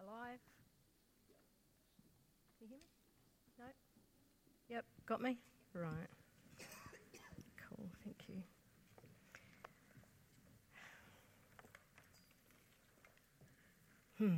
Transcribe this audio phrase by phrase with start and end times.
[0.00, 0.38] Alive?
[2.58, 2.84] Can you hear me?
[3.58, 3.64] No?
[4.68, 5.38] Yep, got me?
[5.74, 5.90] Right.
[7.68, 8.42] Cool, thank you.
[14.18, 14.36] Hmm.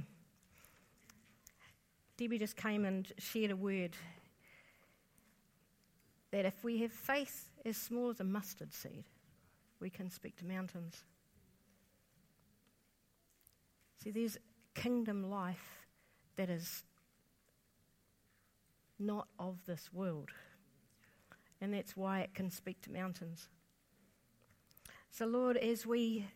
[2.17, 3.97] Debbie just came and shared a word
[6.31, 9.05] that if we have faith as small as a mustard seed,
[9.81, 11.05] we can speak to mountains.
[14.03, 14.39] See, there's
[14.75, 15.87] kingdom life
[16.37, 16.85] that is
[18.99, 20.31] not of this world.
[21.61, 23.49] And that's why it can speak to mountains.
[25.11, 26.27] So, Lord, as we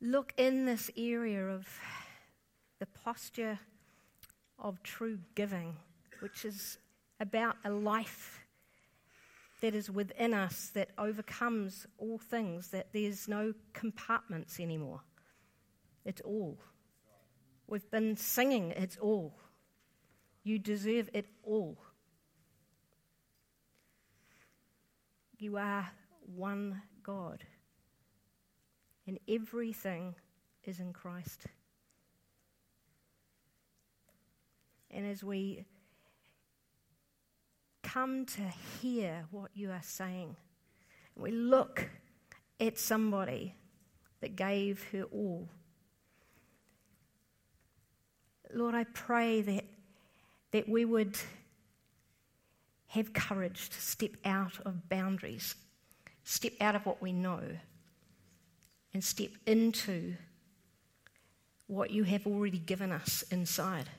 [0.00, 1.68] look in this area of
[2.78, 3.58] the posture
[4.58, 5.76] of true giving,
[6.20, 6.78] which is
[7.20, 8.40] about a life
[9.60, 15.00] that is within us that overcomes all things, that there's no compartments anymore.
[16.08, 16.56] It's all.
[17.66, 19.34] We've been singing, it's all.
[20.42, 21.76] You deserve it all.
[25.38, 25.86] You are
[26.34, 27.44] one God,
[29.06, 30.14] and everything
[30.64, 31.44] is in Christ.
[34.90, 35.66] And as we
[37.82, 40.36] come to hear what you are saying,
[41.14, 41.86] we look
[42.58, 43.54] at somebody
[44.22, 45.50] that gave her all.
[48.52, 49.64] Lord, I pray that,
[50.52, 51.18] that we would
[52.88, 55.54] have courage to step out of boundaries,
[56.24, 57.40] step out of what we know,
[58.94, 60.14] and step into
[61.66, 63.90] what you have already given us inside.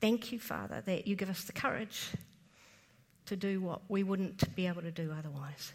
[0.00, 2.10] Thank you, Father, that you give us the courage
[3.26, 5.72] to do what we wouldn't be able to do otherwise.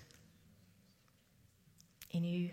[2.13, 2.49] And you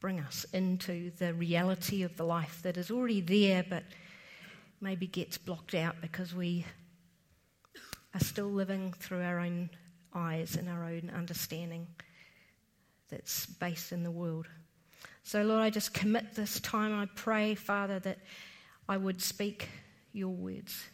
[0.00, 3.84] bring us into the reality of the life that is already there, but
[4.80, 6.64] maybe gets blocked out because we
[8.14, 9.70] are still living through our own
[10.14, 11.86] eyes and our own understanding
[13.10, 14.46] that's based in the world.
[15.22, 16.94] So, Lord, I just commit this time.
[16.94, 18.18] I pray, Father, that
[18.88, 19.68] I would speak
[20.12, 20.84] your words.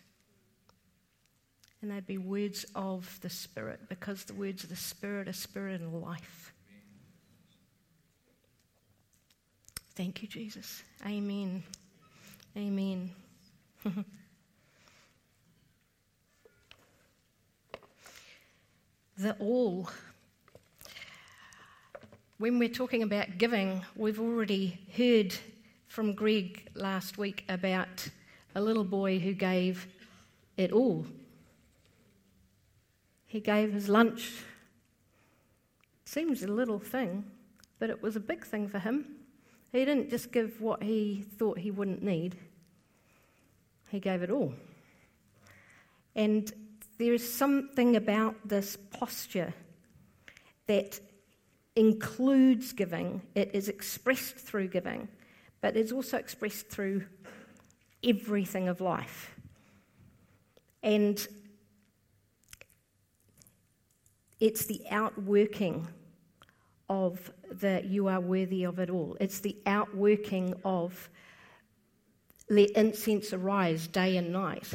[1.83, 5.81] And they'd be words of the Spirit, because the words of the Spirit are spirit
[5.81, 6.42] and life.
[9.95, 10.83] Thank you, Jesus.
[11.05, 11.63] Amen.
[12.57, 13.11] Amen.
[19.19, 19.91] the all.
[22.39, 25.35] When we're talking about giving, we've already heard
[25.89, 28.09] from Greg last week about
[28.55, 29.87] a little boy who gave
[30.57, 31.05] it all.
[33.27, 34.43] He gave his lunch.
[36.07, 37.25] Seems a little thing,
[37.79, 39.05] but it was a big thing for him.
[39.73, 42.37] He didn't just give what he thought he wouldn't need,
[43.89, 44.53] he gave it all.
[46.15, 46.53] And
[46.99, 49.55] there is something about this posture
[50.67, 51.01] that
[51.75, 55.09] includes giving, it is expressed through giving,
[55.63, 57.07] but it's also expressed through
[58.05, 59.35] everything of life.
[60.83, 61.27] And
[64.39, 65.87] it's the outworking
[66.89, 69.17] of the you are worthy of it all.
[69.21, 71.09] It's the outworking of
[72.49, 74.69] let incense arise day and night.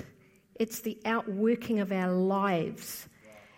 [0.55, 3.07] It's the outworking of our lives.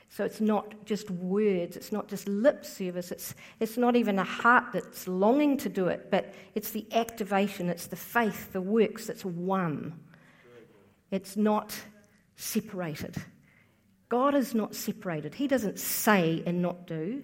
[0.10, 4.24] So it's not just words, it's not just lip service, it's, it's not even a
[4.24, 9.06] heart that's longing to do it, but it's the activation, it's the faith, the works
[9.06, 10.00] that's one.
[11.12, 11.80] It's not
[12.36, 13.18] separated.
[14.10, 15.36] God is not separated.
[15.36, 17.24] He doesn't say and not do.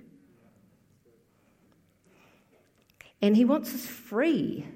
[3.25, 4.68] And He wants us free.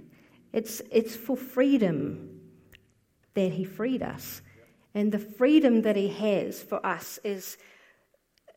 [0.53, 2.39] It's, it's for freedom
[3.35, 4.41] that He freed us.
[4.95, 7.59] And the freedom that He has for us is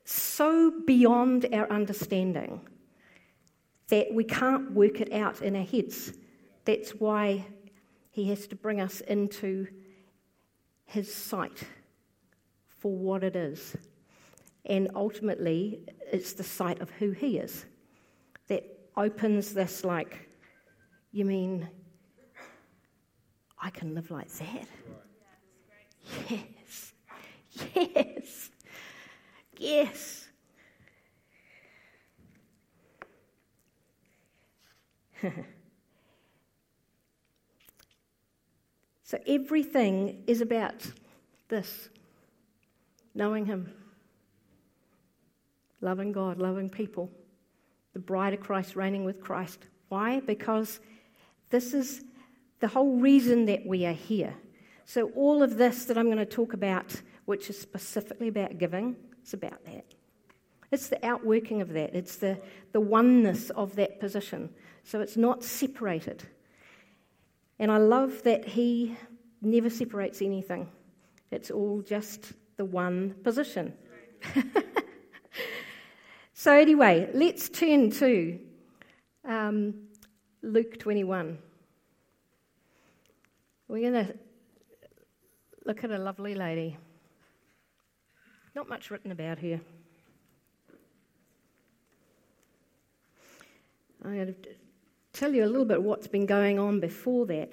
[0.07, 2.63] so beyond our understanding
[3.89, 6.15] that we can't work it out in our heads.
[6.65, 7.45] That's why
[8.13, 9.67] He has to bring us into
[10.87, 11.65] His sight
[12.79, 13.77] for what it is.
[14.65, 17.67] And ultimately, it's the sight of who He is
[18.97, 20.29] opens this, like,
[21.13, 21.69] you mean
[23.61, 24.67] I can live like that?
[26.29, 26.93] Yes.
[27.75, 28.51] Yes.
[29.59, 30.29] Yes.
[39.05, 40.91] so everything is about
[41.49, 41.89] this
[43.15, 43.73] knowing Him,
[45.81, 47.11] loving God, loving people,
[47.93, 49.67] the bride of Christ reigning with Christ.
[49.89, 50.21] Why?
[50.21, 50.81] Because
[51.51, 52.03] this is
[52.61, 54.35] the whole reason that we are here.
[54.85, 58.97] So, all of this that I'm going to talk about, which is specifically about giving,
[59.21, 59.85] it's about that.
[60.71, 62.41] It's the outworking of that, it's the,
[62.73, 64.51] the oneness of that position.
[64.85, 66.25] So, it's not separated.
[67.59, 68.97] And I love that he
[69.41, 70.69] never separates anything,
[71.31, 73.75] it's all just the one position.
[76.43, 78.37] so, anyway, let's turn to
[79.25, 79.75] um,
[80.43, 81.39] Luke 21.
[83.69, 84.15] We're going to
[85.65, 86.77] look at a lovely lady.
[88.57, 89.61] Not much written about her.
[94.05, 94.35] I'm going to
[95.13, 97.53] tell you a little bit what's been going on before that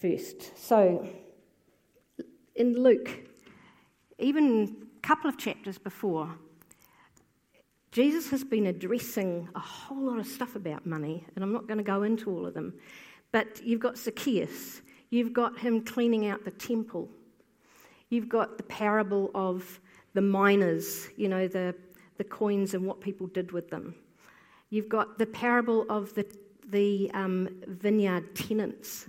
[0.00, 0.56] first.
[0.56, 1.04] So,
[2.54, 3.10] in Luke,
[4.20, 6.32] even a couple of chapters before,
[7.96, 11.78] Jesus has been addressing a whole lot of stuff about money, and I'm not going
[11.78, 12.74] to go into all of them.
[13.32, 17.08] But you've got Zacchaeus, you've got him cleaning out the temple,
[18.10, 19.80] you've got the parable of
[20.12, 21.74] the minas, you know, the,
[22.18, 23.94] the coins and what people did with them.
[24.68, 26.26] You've got the parable of the,
[26.68, 29.06] the um, vineyard tenants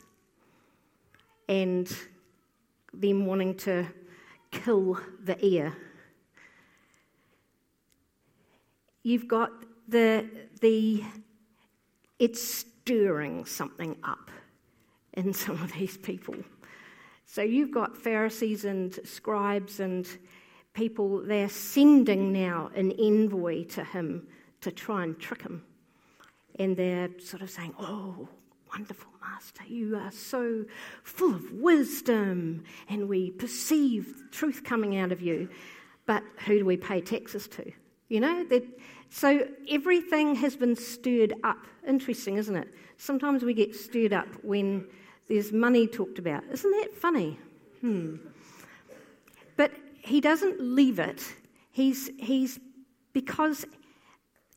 [1.49, 1.93] and
[2.93, 3.85] them wanting to
[4.51, 5.75] kill the heir.
[9.07, 9.53] You've got
[9.87, 11.01] the, the
[12.19, 14.29] it's stirring something up
[15.13, 16.35] in some of these people.
[17.25, 20.05] So you've got Pharisees and scribes and
[20.73, 24.27] people, they're sending now an envoy to him
[24.59, 25.63] to try and trick him.
[26.59, 28.27] And they're sort of saying, Oh,
[28.73, 30.65] wonderful master, you are so
[31.03, 35.47] full of wisdom, and we perceive truth coming out of you.
[36.05, 37.71] But who do we pay taxes to?
[38.09, 38.45] You know,
[39.09, 41.65] so everything has been stirred up.
[41.87, 42.67] Interesting, isn't it?
[42.97, 44.87] Sometimes we get stirred up when
[45.27, 46.43] there's money talked about.
[46.51, 47.39] Isn't that funny?
[47.81, 48.17] Hmm.
[49.55, 49.71] But
[50.01, 51.23] he doesn't leave it.
[51.71, 52.59] He's, he's
[53.13, 53.65] because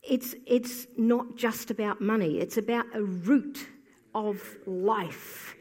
[0.03, 3.67] it's, it's not just about money, it's about a root
[4.15, 5.55] of life.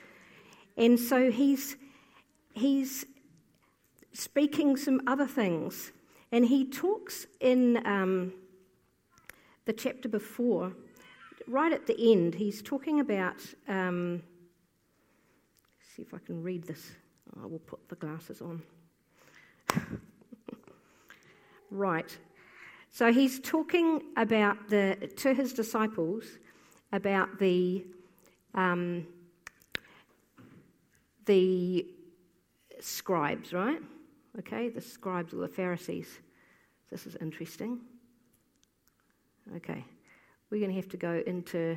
[0.78, 1.76] And so he's,
[2.54, 3.06] he's
[4.14, 5.92] speaking some other things.
[6.32, 8.34] And he talks in um,
[9.70, 10.74] the chapter before,
[11.46, 13.40] right at the end, he's talking about.
[13.68, 14.24] Um,
[15.96, 16.90] see if I can read this.
[17.40, 18.64] I will put the glasses on.
[21.70, 22.18] right.
[22.90, 26.24] So he's talking about the to his disciples
[26.92, 27.86] about the
[28.56, 29.06] um,
[31.26, 31.86] the
[32.80, 33.84] scribes, right?
[34.40, 36.08] Okay, the scribes or the Pharisees.
[36.90, 37.82] This is interesting.
[39.56, 39.84] Okay,
[40.52, 41.76] we're going to have to go into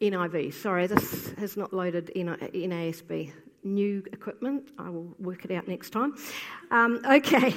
[0.00, 0.54] NIV.
[0.54, 3.32] Sorry, this has not loaded NASB.
[3.64, 4.70] New equipment.
[4.78, 6.14] I will work it out next time.
[6.70, 7.54] Um, okay,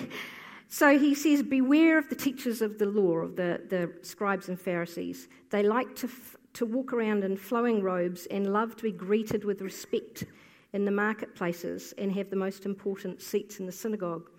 [0.67, 4.59] so he says, Beware of the teachers of the law, of the, the scribes and
[4.59, 5.29] Pharisees.
[5.51, 9.45] They like to, f- to walk around in flowing robes and love to be greeted
[9.45, 10.25] with respect
[10.73, 14.29] in the marketplaces and have the most important seats in the synagogue.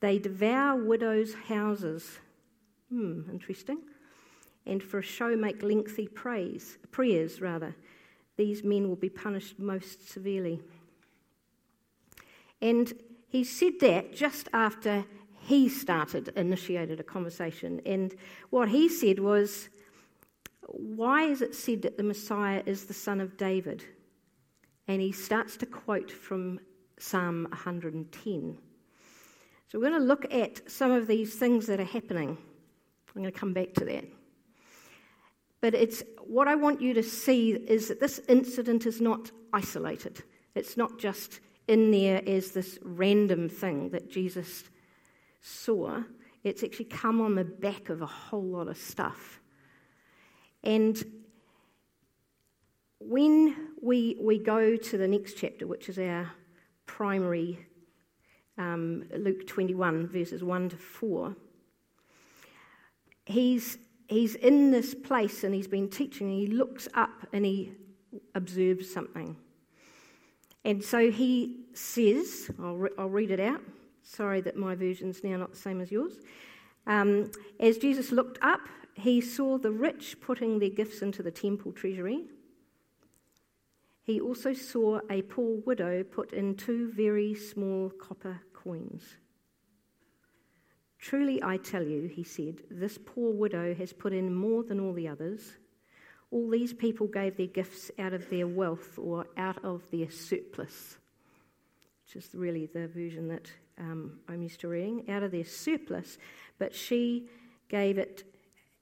[0.00, 2.18] They devour widows' houses.
[2.90, 3.78] Hmm, interesting.
[4.66, 7.74] And for a show, make lengthy praise, prayers, rather.
[8.36, 10.62] These men will be punished most severely.
[12.60, 12.92] And
[13.28, 15.04] he said that just after
[15.40, 17.80] he started, initiated a conversation.
[17.84, 18.14] And
[18.50, 19.68] what he said was,
[20.66, 23.84] Why is it said that the Messiah is the son of David?
[24.88, 26.60] and he starts to quote from
[26.98, 28.58] Psalm 110.
[29.68, 32.38] So we're going to look at some of these things that are happening.
[33.14, 34.04] I'm going to come back to that.
[35.60, 40.22] But it's what I want you to see is that this incident is not isolated.
[40.54, 44.64] It's not just in there as this random thing that Jesus
[45.40, 46.02] saw.
[46.42, 49.40] It's actually come on the back of a whole lot of stuff.
[50.62, 51.02] And
[52.98, 56.30] when we, we go to the next chapter, which is our
[56.86, 57.58] primary
[58.58, 61.36] um, Luke 21, verses 1 to 4,
[63.26, 63.78] he's,
[64.08, 67.72] he's in this place and he's been teaching, and he looks up and he
[68.34, 69.36] observes something.
[70.64, 73.60] And so he says, I'll, re- I'll read it out.
[74.02, 76.14] Sorry that my version's now not the same as yours.
[76.86, 78.60] Um, as Jesus looked up,
[78.94, 82.24] he saw the rich putting their gifts into the temple treasury.
[84.02, 89.16] He also saw a poor widow put in two very small copper coins.
[91.04, 94.94] Truly, I tell you, he said, this poor widow has put in more than all
[94.94, 95.52] the others.
[96.30, 100.96] all these people gave their gifts out of their wealth or out of their surplus,
[102.06, 106.16] which is really the version that um, I'm used to reading, out of their surplus,
[106.58, 107.28] but she
[107.68, 108.24] gave it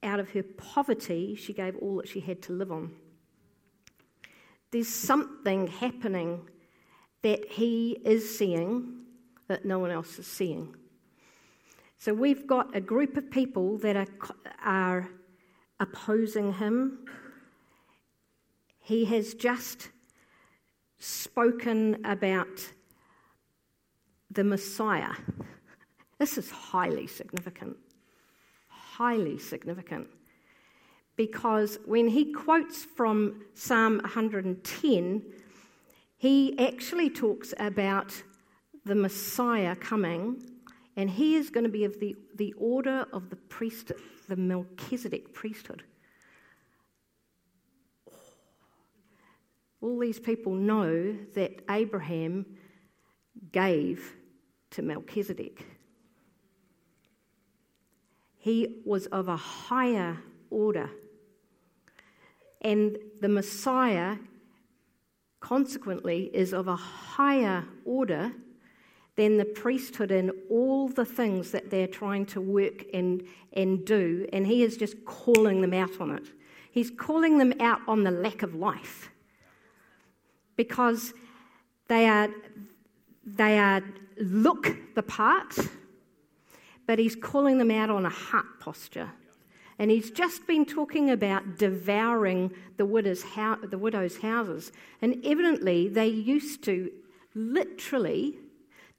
[0.05, 2.93] out of her poverty, she gave all that she had to live on.
[4.71, 6.49] There's something happening
[7.23, 9.07] that he is seeing
[9.49, 10.77] that no one else is seeing.
[12.05, 14.09] So we've got a group of people that are,
[14.65, 15.09] are
[15.79, 17.07] opposing him.
[18.81, 19.89] He has just
[20.99, 22.73] spoken about
[24.33, 25.13] the Messiah.
[26.19, 27.77] This is highly significant.
[28.67, 30.09] Highly significant.
[31.15, 35.23] Because when he quotes from Psalm 110,
[36.17, 38.25] he actually talks about
[38.85, 40.52] the Messiah coming,
[40.97, 43.93] and he is going to be of the, the order of the priest,
[44.29, 45.83] the Melchizedek priesthood.
[49.81, 52.47] All these people know that Abraham
[53.51, 54.15] gave
[54.71, 55.67] to Melchizedek.
[58.39, 60.19] He was of a higher
[60.51, 60.91] order.
[62.61, 64.17] And the Messiah,
[65.41, 68.33] consequently, is of a higher order
[69.17, 74.27] than the priesthood and all the things that they're trying to work and, and do.
[74.33, 76.25] And he is just calling them out on it.
[76.71, 79.11] He's calling them out on the lack of life
[80.57, 81.13] because
[81.89, 82.29] they are,
[83.27, 83.83] they are
[84.19, 85.59] look the part,
[86.87, 89.11] but he's calling them out on a heart posture.
[89.79, 94.73] And he's just been talking about devouring the widow's, the widow's houses.
[95.01, 96.91] And evidently, they used to
[97.35, 98.37] literally,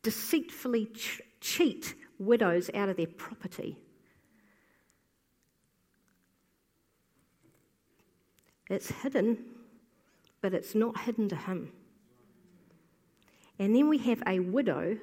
[0.03, 3.77] deceitfully ch- cheat widows out of their property.
[8.69, 9.37] It's hidden,
[10.41, 11.71] but it's not hidden to him.
[13.59, 14.97] And then we have a widow,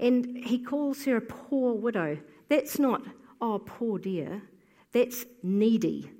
[0.00, 2.18] and he calls her a poor widow.
[2.48, 3.02] That's not,
[3.40, 4.42] oh, poor dear.
[4.92, 6.10] That's needy.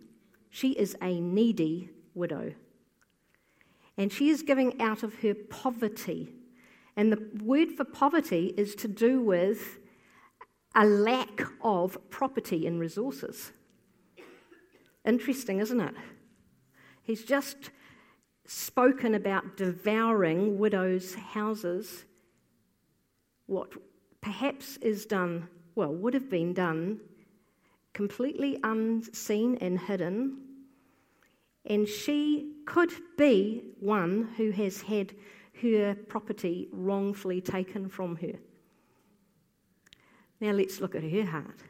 [0.50, 2.54] She is a needy widow.
[3.99, 6.33] And she is giving out of her poverty.
[6.97, 9.78] And the word for poverty is to do with
[10.75, 13.52] a lack of property and resources.
[15.05, 15.95] Interesting, isn't it?
[17.02, 17.71] He's just
[18.47, 22.05] spoken about devouring widows' houses,
[23.47, 23.73] what
[24.21, 27.00] perhaps is done, well, would have been done
[27.99, 30.38] completely unseen and hidden.
[31.64, 35.14] And she could be one who has had
[35.62, 38.34] her property wrongfully taken from her.
[40.38, 41.60] Now let's look at her heart.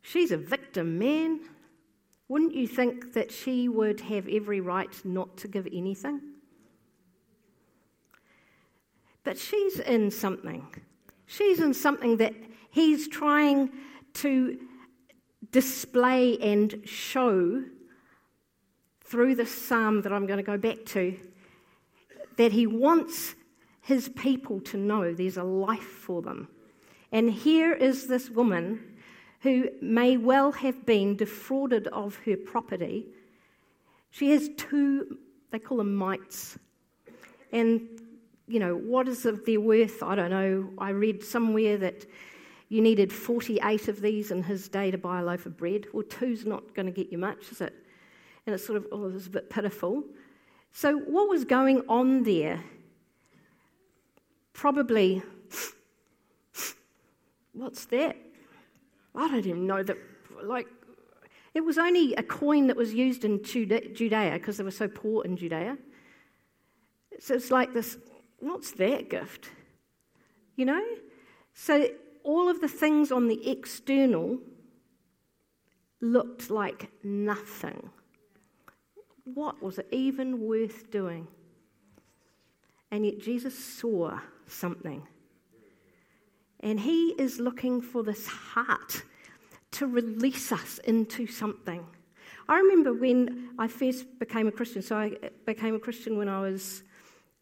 [0.00, 1.40] She's a victim, man.
[2.28, 6.20] Wouldn't you think that she would have every right not to give anything?
[9.24, 10.64] But she's in something.
[11.26, 12.34] She's in something that
[12.70, 13.72] he's trying
[14.14, 14.56] to
[15.50, 17.64] display and show
[19.10, 21.18] through the psalm that I'm going to go back to
[22.36, 23.34] that he wants
[23.82, 26.46] his people to know there's a life for them.
[27.10, 28.80] And here is this woman
[29.40, 33.06] who may well have been defrauded of her property.
[34.12, 35.18] She has two,
[35.50, 36.56] they call them mites.
[37.52, 37.88] And,
[38.46, 40.04] you know, what is of their worth?
[40.04, 40.70] I don't know.
[40.78, 42.06] I read somewhere that
[42.68, 45.86] you needed 48 of these in his day to buy a loaf of bread.
[45.92, 47.74] Well, two's not going to get you much, is it?
[48.46, 50.04] And it's sort of, oh, a bit pitiful.
[50.72, 52.62] So, what was going on there?
[54.52, 55.22] Probably,
[57.52, 58.16] what's that?
[59.14, 59.96] I don't even know that,
[60.42, 60.66] like,
[61.54, 65.24] it was only a coin that was used in Judea because they were so poor
[65.24, 65.76] in Judea.
[67.18, 67.98] So it's like this
[68.38, 69.50] what's that gift?
[70.56, 70.84] You know?
[71.54, 71.88] So
[72.22, 74.38] all of the things on the external
[76.00, 77.90] looked like nothing.
[79.34, 81.26] What was it even worth doing?
[82.90, 85.06] And yet Jesus saw something.
[86.60, 89.02] And He is looking for this heart
[89.72, 91.86] to release us into something.
[92.48, 95.12] I remember when I first became a Christian, so I
[95.46, 96.82] became a Christian when I was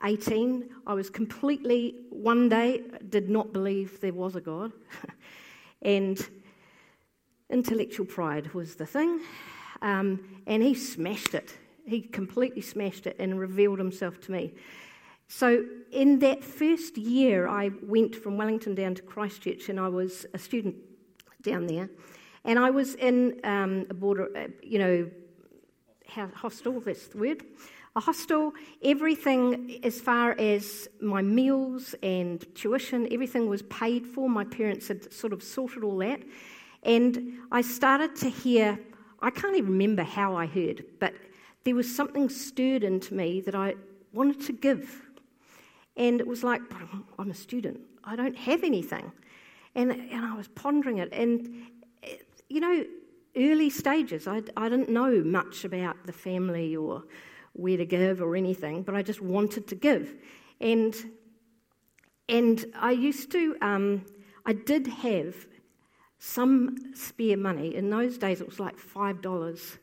[0.05, 0.69] 18.
[0.87, 4.73] I was completely, one day, did not believe there was a God.
[5.83, 6.29] and
[7.51, 9.21] intellectual pride was the thing.
[9.81, 11.57] Um, and he smashed it.
[11.89, 14.55] He completely smashed it and revealed himself to me.
[15.29, 20.25] So, in that first year, I went from Wellington down to Christchurch and I was
[20.33, 20.77] a student
[21.43, 21.91] down there.
[22.45, 25.11] And I was in um, a border, uh, you know,
[26.35, 27.43] hostel, that's the word.
[27.97, 28.53] A hostel,
[28.83, 34.31] everything as far as my meals and tuition, everything was paid for.
[34.31, 36.23] My parents had sort of sorted all that.
[36.85, 38.79] And I started to hear,
[39.21, 41.13] I can't even remember how I heard, but
[41.69, 43.75] there was something stirred into me that I
[44.15, 45.03] wanted to give.
[45.99, 46.63] And it was like,
[47.19, 49.13] I'm a student, I don't have anything.
[49.75, 51.13] And, and I was pondering it.
[51.13, 51.67] And,
[52.49, 52.87] you know,
[53.37, 57.03] early stages, I, I didn't know much about the family or
[57.53, 60.15] where to give or anything, but I just wanted to give.
[60.63, 60.97] And,
[62.31, 64.07] and I used to, um,
[64.47, 65.35] I did have
[66.19, 67.75] some spare money.
[67.75, 69.79] In those days, it was like $5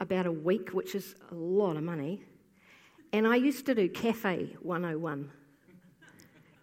[0.00, 2.22] about a week, which is a lot of money.
[3.12, 5.30] And I used to do Cafe 101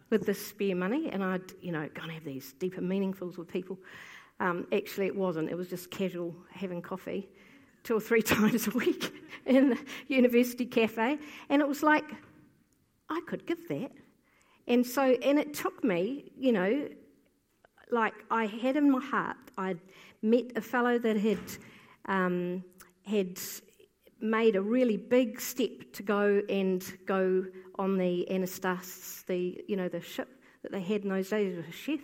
[0.09, 3.47] with this spare money, and I'd, you know, go and have these deeper meaningfuls with
[3.47, 3.79] people.
[4.39, 5.49] Um, actually, it wasn't.
[5.49, 7.29] It was just casual having coffee
[7.83, 9.13] two or three times a week
[9.45, 11.17] in the university cafe.
[11.49, 12.05] And it was like,
[13.09, 13.91] I could give that.
[14.67, 16.87] And so, and it took me, you know,
[17.91, 19.79] like I had in my heart, I'd
[20.21, 21.39] met a fellow that had
[22.05, 22.63] um,
[23.05, 23.39] had
[24.19, 27.45] made a really big step to go and go
[27.77, 30.29] on the Anastasis, the you know the ship
[30.61, 32.01] that they had in those days with a chef.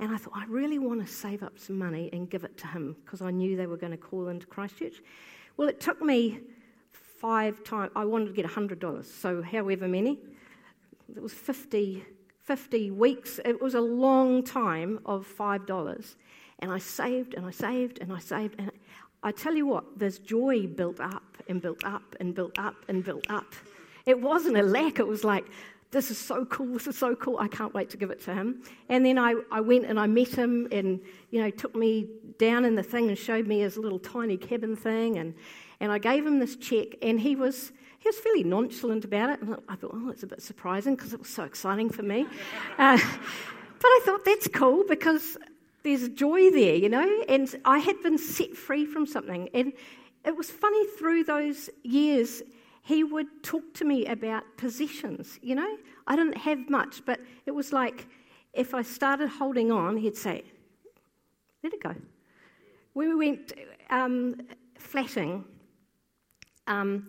[0.00, 2.66] And I thought, I really want to save up some money and give it to
[2.66, 4.96] him because I knew they were going to call into Christchurch.
[5.56, 6.40] Well, it took me
[6.90, 7.92] five times.
[7.94, 10.18] I wanted to get $100, so however many.
[11.14, 12.04] It was 50
[12.44, 13.40] 50 weeks.
[13.44, 16.14] It was a long time of $5.
[16.58, 18.56] And I saved and I saved and I saved.
[18.58, 18.70] And
[19.24, 23.02] I tell you what, this joy built up and built up and built up and
[23.02, 23.54] built up.
[24.04, 25.46] It wasn't a lack, it was like,
[25.90, 28.34] this is so cool, this is so cool, I can't wait to give it to
[28.34, 28.62] him.
[28.90, 31.00] And then I, I went and I met him and,
[31.30, 34.76] you know, took me down in the thing and showed me his little tiny cabin
[34.76, 35.16] thing.
[35.16, 35.34] And,
[35.80, 39.40] and I gave him this check and he was, he was fairly nonchalant about it.
[39.40, 42.26] And I thought, oh, it's a bit surprising because it was so exciting for me.
[42.78, 42.98] Uh,
[43.78, 45.36] but I thought, that's cool because
[45.84, 47.24] there's joy there, you know?
[47.28, 49.48] And I had been set free from something.
[49.54, 49.72] And
[50.24, 52.42] it was funny through those years,
[52.82, 55.76] he would talk to me about possessions, you know?
[56.06, 58.06] I didn't have much, but it was like
[58.52, 60.42] if I started holding on, he'd say,
[61.62, 61.94] let it go.
[62.92, 63.52] When we went
[63.90, 64.40] um,
[64.78, 65.44] flatting,
[66.66, 67.08] um,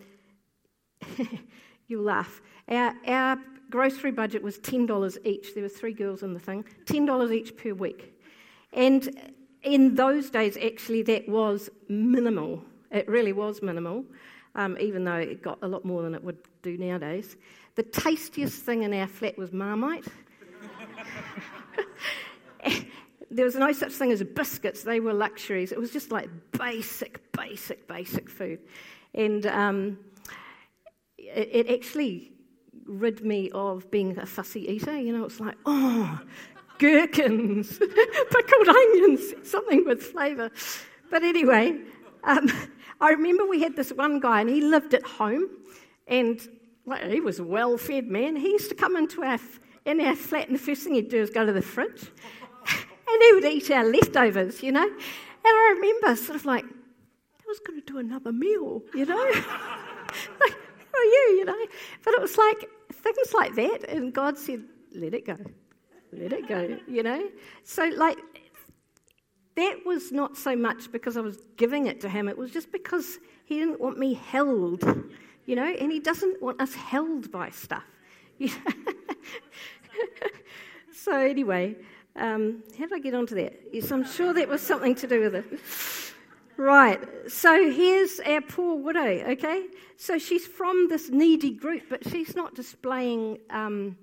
[1.88, 2.40] You'll laugh.
[2.68, 3.38] Our, our
[3.70, 5.54] grocery budget was $10 each.
[5.54, 8.15] There were three girls in the thing, $10 each per week.
[8.72, 12.62] And in those days, actually, that was minimal.
[12.90, 14.04] It really was minimal,
[14.54, 17.36] um, even though it got a lot more than it would do nowadays.
[17.74, 20.06] The tastiest thing in our flat was Marmite.
[23.30, 25.72] there was no such thing as biscuits, they were luxuries.
[25.72, 28.60] It was just like basic, basic, basic food.
[29.14, 29.98] And um,
[31.18, 32.32] it, it actually
[32.86, 34.98] rid me of being a fussy eater.
[34.98, 36.20] You know, it's like, oh,
[36.78, 37.78] gherkins,
[38.30, 40.50] pickled onions, something with flavour.
[41.10, 41.78] But anyway,
[42.24, 42.50] um,
[43.00, 45.48] I remember we had this one guy, and he lived at home,
[46.06, 46.40] and
[46.84, 48.36] well, he was a well-fed man.
[48.36, 49.38] He used to come into our
[49.84, 52.02] in our flat, and the first thing he'd do is go to the fridge,
[53.08, 54.86] and he would eat our leftovers, you know.
[55.46, 59.14] And I remember sort of like, I was going to do another meal, you know.
[60.40, 60.56] like,
[60.96, 61.36] are you?
[61.38, 61.66] You know?
[62.04, 63.84] But it was like things like that.
[63.88, 65.36] And God said, let it go.
[66.12, 67.28] Let it go, you know?
[67.64, 68.18] So, like,
[69.56, 72.70] that was not so much because I was giving it to him, it was just
[72.72, 74.84] because he didn't want me held,
[75.46, 75.74] you know?
[75.80, 77.84] And he doesn't want us held by stuff.
[80.94, 81.76] so, anyway,
[82.16, 83.54] um, how did I get onto that?
[83.72, 85.60] Yes, I'm sure that was something to do with it.
[86.58, 89.66] Right, so here's our poor widow, okay?
[89.98, 93.98] So she's from this needy group, but she's not displaying um,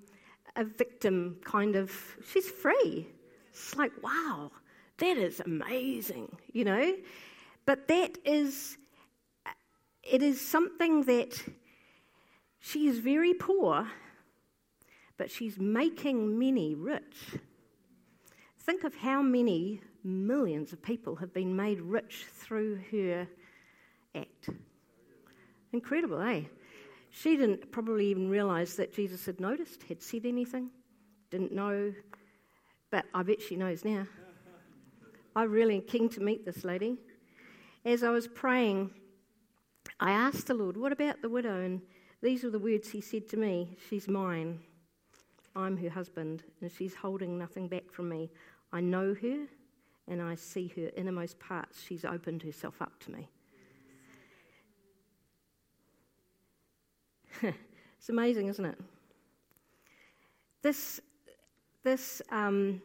[0.56, 1.92] a victim kind of,
[2.32, 3.08] she's free.
[3.50, 4.52] It's like, wow,
[4.98, 6.96] that is amazing, you know?
[7.66, 8.78] But that is,
[10.04, 11.42] it is something that
[12.60, 13.88] she is very poor,
[15.18, 17.38] but she's making many rich.
[18.60, 23.28] Think of how many millions of people have been made rich through her
[24.16, 24.50] act.
[25.72, 26.44] Incredible, eh?
[27.16, 30.72] She didn't probably even realize that Jesus had noticed, had said anything,
[31.30, 31.94] didn't know,
[32.90, 34.08] but I bet she knows now.
[35.36, 36.98] I'm really keen to meet this lady.
[37.86, 38.90] As I was praying,
[40.00, 41.62] I asked the Lord, What about the widow?
[41.62, 41.82] And
[42.24, 44.60] these were the words he said to me She's mine.
[45.56, 48.32] I'm her husband, and she's holding nothing back from me.
[48.72, 49.46] I know her,
[50.08, 53.30] and I see her innermost parts, she's opened herself up to me.
[57.42, 58.80] it's amazing, isn't it?
[60.62, 61.02] This,
[61.84, 62.82] this, um,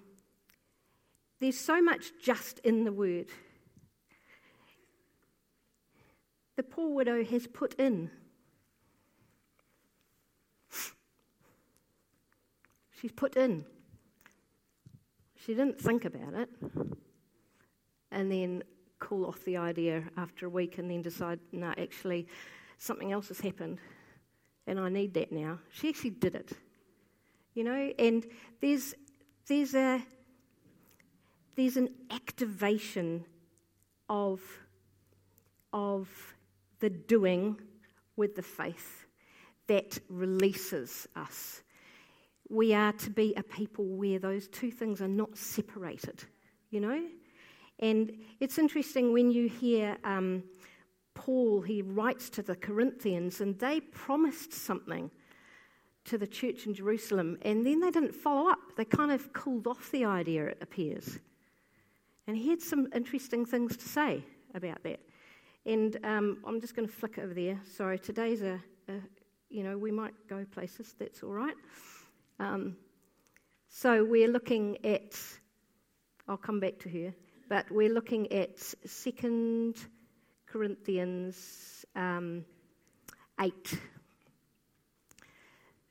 [1.40, 3.26] there's so much just in the word.
[6.56, 8.10] The poor widow has put in.
[13.00, 13.64] She's put in.
[15.36, 16.48] She didn't think about it
[18.10, 18.64] and then
[18.98, 22.26] cool off the idea after a week and then decide, no, actually,
[22.78, 23.78] something else has happened
[24.68, 25.58] and I need that now.
[25.72, 26.52] She actually did it.
[27.54, 28.24] You know, and
[28.60, 28.94] there's
[29.48, 30.00] there's a
[31.56, 33.24] there's an activation
[34.08, 34.40] of
[35.72, 36.08] of
[36.80, 37.60] the doing
[38.16, 39.06] with the faith
[39.66, 41.62] that releases us.
[42.48, 46.24] We are to be a people where those two things are not separated,
[46.70, 47.04] you know?
[47.78, 50.42] And it's interesting when you hear um,
[51.18, 55.10] Paul, he writes to the Corinthians, and they promised something
[56.04, 58.60] to the church in Jerusalem, and then they didn't follow up.
[58.76, 61.18] They kind of cooled off the idea, it appears.
[62.28, 64.22] And he had some interesting things to say
[64.54, 65.00] about that.
[65.66, 67.60] And um, I'm just going to flick over there.
[67.64, 68.92] Sorry, today's a, a,
[69.50, 71.56] you know, we might go places, that's all right.
[72.38, 72.76] Um,
[73.68, 75.20] so we're looking at,
[76.28, 77.12] I'll come back to her,
[77.48, 79.74] but we're looking at Second
[80.50, 82.44] Corinthians um,
[83.40, 83.52] 8.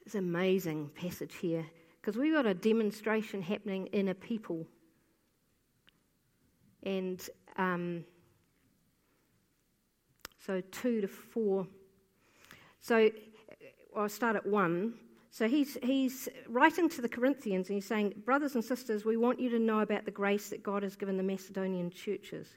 [0.06, 1.66] It's an amazing passage here
[2.02, 4.66] because we've got a demonstration happening in a people.
[6.84, 7.22] And
[7.58, 8.06] um,
[10.44, 11.68] so 2 to 4.
[12.80, 13.12] So
[13.96, 14.94] I'll start at 1.
[15.30, 19.40] So he's, he's writing to the Corinthians and he's saying, Brothers and sisters, we want
[19.40, 22.48] you to know about the grace that God has given the Macedonian churches.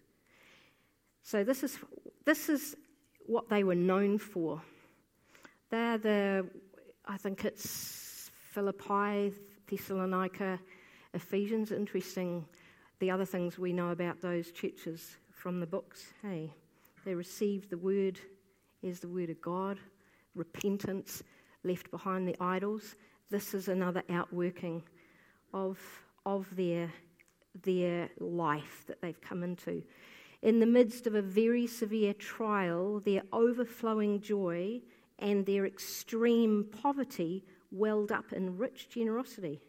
[1.22, 1.78] So this is,
[2.24, 2.76] this is
[3.26, 4.60] what they were known for.
[5.70, 6.46] They're the,
[7.06, 9.32] I think it's Philippi,
[9.68, 10.58] Thessalonica,
[11.14, 11.70] Ephesians.
[11.70, 12.44] Interesting,
[12.98, 16.12] the other things we know about those churches from the books.
[16.22, 16.52] Hey,
[17.04, 18.18] they received the word
[18.86, 19.78] as the word of God,
[20.34, 21.22] repentance,
[21.62, 22.96] left behind the idols.
[23.30, 24.82] This is another outworking
[25.54, 25.78] of,
[26.26, 26.92] of their,
[27.62, 29.82] their life that they've come into
[30.42, 34.80] in the midst of a very severe trial, their overflowing joy
[35.18, 39.60] and their extreme poverty welled up in rich generosity.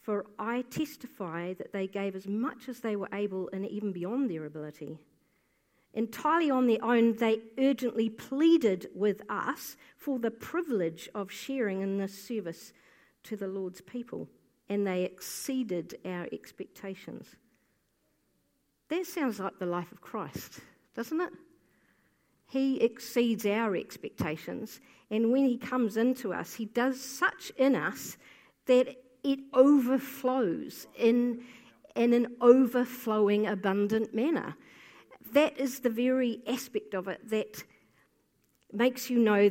[0.00, 4.30] For I testify that they gave as much as they were able and even beyond
[4.30, 4.98] their ability.
[5.92, 11.98] Entirely on their own, they urgently pleaded with us for the privilege of sharing in
[11.98, 12.72] this service
[13.24, 14.28] to the Lord's people,
[14.68, 17.36] and they exceeded our expectations.
[18.88, 20.60] That sounds like the life of Christ,
[20.94, 21.32] doesn't it?
[22.48, 28.16] He exceeds our expectations, and when He comes into us, He does such in us
[28.66, 28.88] that
[29.24, 31.42] it overflows in,
[31.96, 34.56] in an overflowing, abundant manner.
[35.32, 37.64] That is the very aspect of it that
[38.72, 39.50] makes you know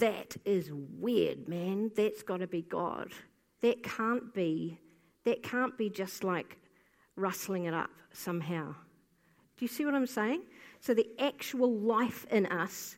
[0.00, 1.92] that is weird, man.
[1.96, 3.12] That's got to be God.
[3.60, 4.78] That can't be.
[5.24, 6.58] That can't be just like
[7.18, 8.74] rustling it up somehow.
[9.56, 10.42] Do you see what I'm saying?
[10.80, 12.96] So the actual life in us,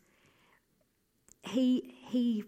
[1.43, 2.45] he, he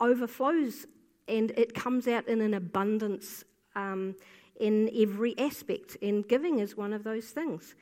[0.00, 0.86] overflows
[1.28, 4.16] and it comes out in an abundance um,
[4.58, 7.74] in every aspect, and giving is one of those things.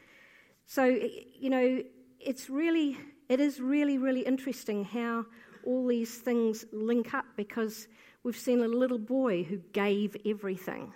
[0.66, 1.82] So, you know,
[2.18, 2.96] it's really,
[3.28, 5.26] it is really, really interesting how
[5.64, 7.86] all these things link up because
[8.22, 10.92] we've seen a little boy who gave everything.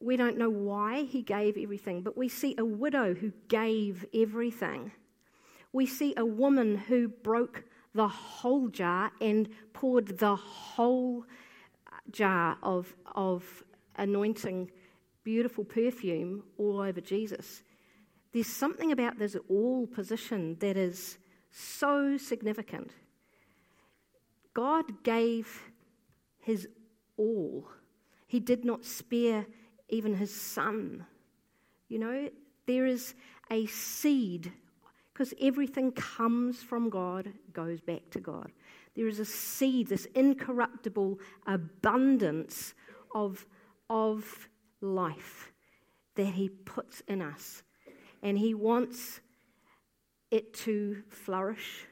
[0.00, 4.92] We don't know why he gave everything, but we see a widow who gave everything.
[5.72, 11.24] We see a woman who broke the whole jar and poured the whole
[12.10, 13.64] jar of, of
[13.96, 14.70] anointing,
[15.24, 17.62] beautiful perfume all over Jesus.
[18.32, 21.18] There's something about this all position that is
[21.50, 22.92] so significant.
[24.54, 25.70] God gave
[26.38, 26.68] his
[27.16, 27.68] all.
[28.26, 29.46] He did not spare
[29.88, 31.06] even his son.
[31.88, 32.30] You know,
[32.66, 33.14] there is
[33.50, 34.52] a seed,
[35.12, 38.52] because everything comes from God, goes back to God.
[38.94, 42.74] There is a seed, this incorruptible abundance
[43.14, 43.46] of,
[43.88, 44.48] of
[44.80, 45.52] life
[46.16, 47.62] that he puts in us.
[48.22, 49.20] And he wants
[50.30, 51.86] it to flourish.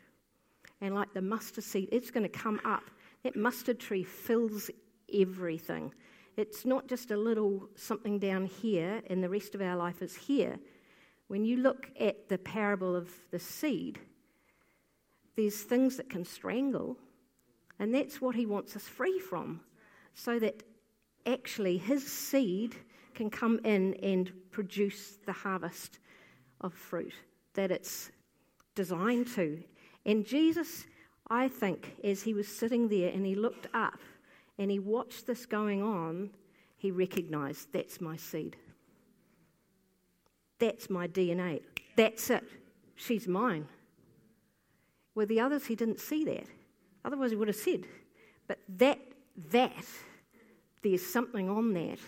[0.80, 2.82] And like the mustard seed, it's going to come up.
[3.22, 4.70] That mustard tree fills
[5.14, 5.94] everything
[6.36, 10.14] It's not just a little something down here and the rest of our life is
[10.14, 10.58] here.
[11.28, 13.98] When you look at the parable of the seed,
[15.36, 16.98] there's things that can strangle,
[17.78, 19.60] and that's what he wants us free from,
[20.14, 20.62] so that
[21.26, 22.76] actually his seed
[23.14, 25.98] can come in and produce the harvest
[26.60, 27.14] of fruit
[27.54, 28.10] that it's
[28.74, 29.62] designed to.
[30.04, 30.86] And Jesus,
[31.28, 33.98] I think, as he was sitting there and he looked up
[34.58, 36.30] and he watched this going on,
[36.76, 38.56] he recognized that's my seed.
[40.58, 41.62] That's my DNA.
[41.96, 42.44] That's it.
[42.94, 43.66] She's mine.
[45.14, 46.46] With the others, he didn't see that.
[47.04, 47.84] Otherwise, he would have said.
[48.46, 48.98] But that,
[49.50, 49.84] that,
[50.82, 51.98] there's something on that.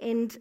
[0.00, 0.36] And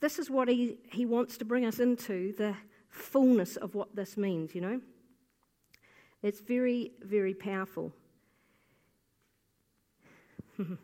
[0.00, 2.54] this is what he, he wants to bring us into the
[2.88, 4.80] fullness of what this means, you know?
[6.22, 7.92] It's very, very powerful.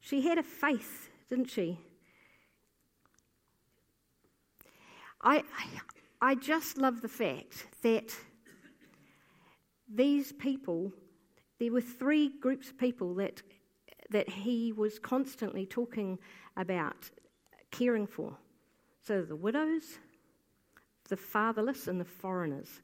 [0.00, 1.78] she had a faith, didn't she?
[5.22, 5.42] I,
[6.20, 8.14] I just love the fact that
[9.92, 10.92] these people,
[11.58, 13.42] there were three groups of people that,
[14.10, 16.18] that he was constantly talking
[16.56, 17.10] about
[17.70, 18.36] caring for.
[19.02, 19.98] So the widows,
[21.08, 22.80] the fatherless, and the foreigners.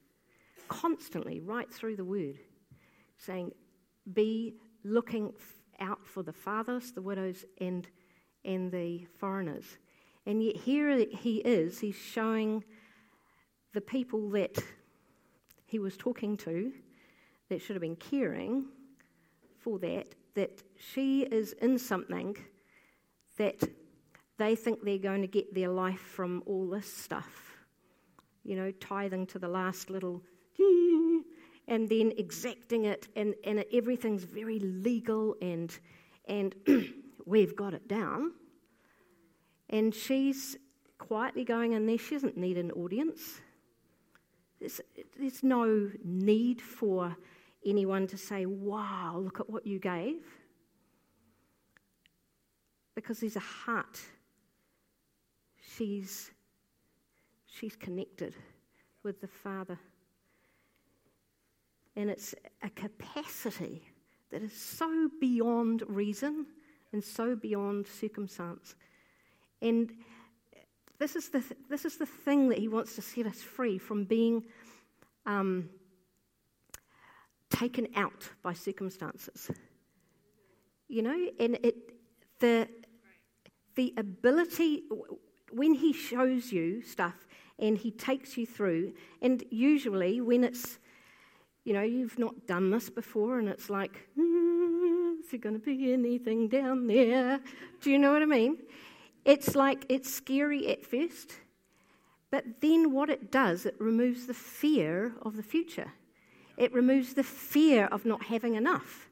[0.68, 2.38] Constantly, right through the word,
[3.18, 3.52] saying,
[4.12, 5.32] be looking
[5.80, 7.88] out for the fatherless, the widows, and,
[8.44, 9.78] and the foreigners.
[10.26, 12.64] And yet here he is, he's showing
[13.72, 14.62] the people that
[15.66, 16.72] he was talking to
[17.48, 18.66] that should have been caring
[19.58, 22.36] for that, that she is in something
[23.38, 23.62] that
[24.38, 27.58] they think they're going to get their life from all this stuff.
[28.42, 30.22] You know, tithing to the last little,
[31.70, 35.78] and then exacting it, and, and everything's very legal, and,
[36.28, 36.54] and
[37.26, 38.32] we've got it down.
[39.70, 40.56] And she's
[40.98, 41.96] quietly going in there.
[41.96, 43.40] She doesn't need an audience.
[44.58, 44.80] There's,
[45.16, 47.16] there's no need for
[47.64, 50.24] anyone to say, wow, look at what you gave.
[52.96, 54.00] Because there's a heart.
[55.76, 56.32] She's,
[57.46, 58.34] she's connected
[59.04, 59.78] with the Father.
[61.96, 63.82] And it's a capacity
[64.30, 66.46] that is so beyond reason
[66.92, 68.74] and so beyond circumstance.
[69.62, 69.92] And
[70.98, 74.04] this is the, this is the thing that he wants to set us free from
[74.04, 74.44] being
[75.26, 75.68] um,
[77.50, 79.50] taken out by circumstances.
[80.88, 81.76] You know, and it,
[82.40, 82.68] the,
[83.76, 84.84] the ability,
[85.52, 87.26] when he shows you stuff
[87.58, 90.79] and he takes you through, and usually when it's,
[91.64, 95.64] you know, you've not done this before and it's like, mm, is there going to
[95.64, 97.40] be anything down there?
[97.80, 98.58] Do you know what I mean?
[99.24, 101.32] It's like it's scary at first,
[102.30, 105.92] but then what it does, it removes the fear of the future.
[106.56, 109.08] It removes the fear of not having enough.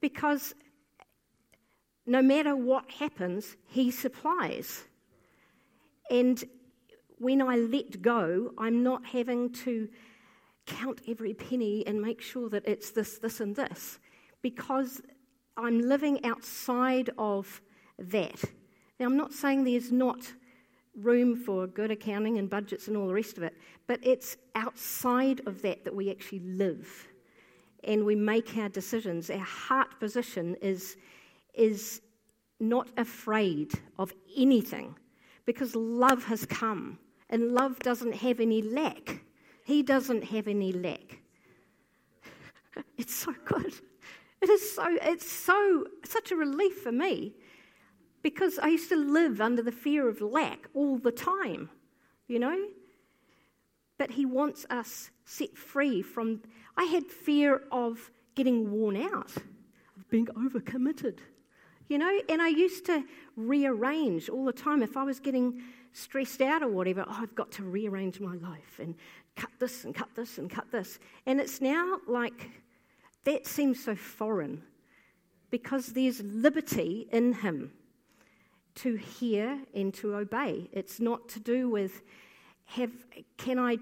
[0.00, 0.54] Because
[2.06, 4.84] no matter what happens, He supplies.
[6.10, 6.42] And
[7.18, 9.88] when I let go, I'm not having to
[10.68, 13.98] count every penny and make sure that it's this, this, and this,
[14.42, 15.00] because
[15.56, 17.60] I'm living outside of
[17.98, 18.42] that.
[19.00, 20.20] Now, I'm not saying there's not
[20.94, 23.54] room for good accounting and budgets and all the rest of it,
[23.86, 27.08] but it's outside of that that we actually live
[27.84, 29.30] and we make our decisions.
[29.30, 30.96] Our heart position is,
[31.54, 32.02] is
[32.60, 34.96] not afraid of anything
[35.46, 36.98] because love has come
[37.30, 39.20] and love doesn't have any lack.
[39.68, 41.18] He doesn't have any lack.
[42.96, 43.74] It's so good.
[44.40, 47.34] It is so, it's so, such a relief for me
[48.22, 51.68] because I used to live under the fear of lack all the time,
[52.28, 52.58] you know?
[53.98, 56.40] But He wants us set free from.
[56.78, 59.36] I had fear of getting worn out,
[59.98, 61.18] of being overcommitted,
[61.88, 62.20] you know?
[62.28, 63.04] And I used to
[63.36, 64.82] rearrange all the time.
[64.82, 68.78] If I was getting stressed out or whatever, oh, I've got to rearrange my life
[68.78, 68.94] and
[69.36, 70.98] cut this and cut this and cut this.
[71.26, 72.50] And it's now like
[73.24, 74.62] that seems so foreign
[75.50, 77.72] because there's liberty in Him
[78.76, 80.68] to hear and to obey.
[80.72, 82.02] It's not to do with
[82.66, 82.92] have
[83.36, 83.78] can I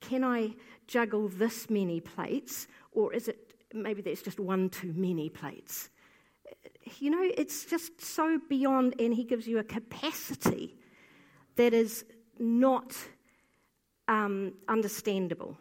[0.00, 0.54] can I
[0.86, 5.90] juggle this many plates or is it maybe there's just one too many plates.
[6.98, 10.76] You know, it's just so beyond and he gives you a capacity
[11.56, 12.04] that is
[12.38, 12.96] not
[14.08, 15.56] um, understandable.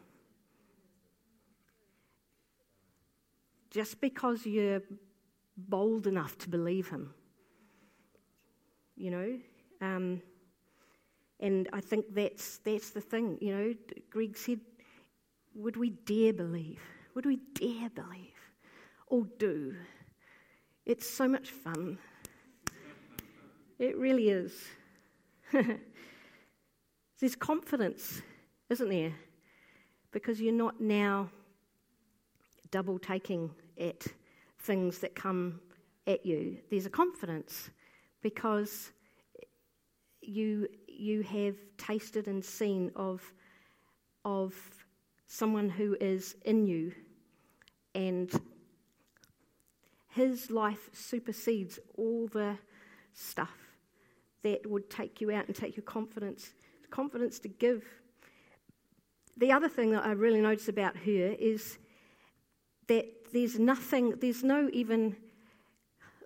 [3.72, 4.82] Just because you're
[5.58, 7.14] bold enough to believe him.
[8.96, 9.40] You know?
[9.82, 10.22] Um,
[11.40, 13.38] and I think that's, that's the thing.
[13.42, 13.74] You know,
[14.10, 14.60] Greg said,
[15.56, 16.82] would we dare believe?
[17.16, 18.34] Would we dare believe?
[19.08, 19.76] Or do?
[20.86, 21.98] It's so much fun.
[23.80, 24.54] It really is.
[27.20, 28.22] There's confidence,
[28.70, 29.14] isn't there?
[30.12, 31.30] Because you're not now
[32.70, 34.06] double taking at
[34.60, 35.62] things that come
[36.06, 36.58] at you.
[36.70, 37.70] There's a confidence
[38.22, 38.92] because
[40.22, 43.22] you, you have tasted and seen of,
[44.26, 44.54] of
[45.28, 46.92] someone who is in you
[47.96, 48.38] and
[50.14, 52.58] his life supersedes all the
[53.14, 53.58] stuff
[54.44, 56.52] that would take you out and take your confidence,
[56.92, 57.84] confidence to give.
[59.38, 61.80] The other thing that I really notice about her is
[62.88, 65.16] that there's nothing, there's no even,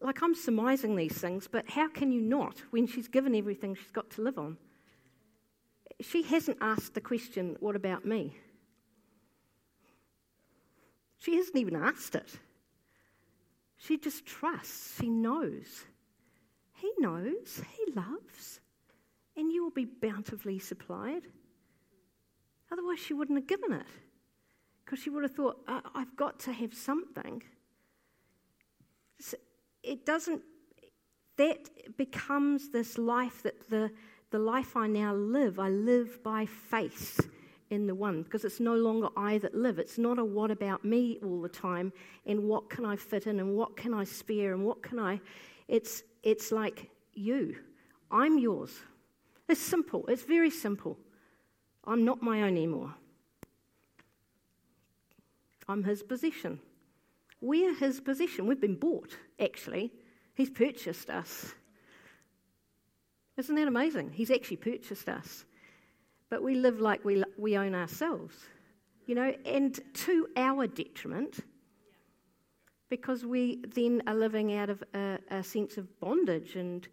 [0.02, 3.92] like I'm surmising these things, but how can you not when she's given everything she's
[3.92, 4.58] got to live on?
[6.02, 8.36] She hasn't asked the question, What about me?
[11.20, 12.38] She hasn't even asked it.
[13.78, 15.86] She just trusts, she knows.
[16.74, 18.60] He knows, He loves,
[19.36, 21.24] and you will be bountifully supplied.
[22.72, 23.86] Otherwise, she wouldn't have given it
[24.84, 27.44] because she would have thought, I've got to have something.
[29.84, 30.42] It doesn't,
[31.38, 33.92] that becomes this life that the,
[34.32, 37.30] the life I now live, I live by faith
[37.70, 39.80] in the one because it's no longer I that live.
[39.80, 41.92] It's not a what about me all the time
[42.26, 45.20] and what can I fit in and what can I spare and what can I.
[45.68, 47.58] It's, it's like you.
[48.10, 48.72] I'm yours.
[49.50, 50.06] It's simple.
[50.08, 50.98] It's very simple.
[51.86, 52.94] I'm not my own anymore.
[55.68, 56.60] I'm his possession.
[57.42, 58.48] We're his possession.
[58.48, 59.92] We've been bought, actually.
[60.34, 61.54] He's purchased us.
[63.38, 64.12] Isn't that amazing?
[64.14, 65.46] He's actually purchased us.
[66.30, 68.36] But we live like we, we own ourselves,
[69.06, 71.40] you know, and to our detriment,
[72.90, 76.88] because we then are living out of a, a sense of bondage, and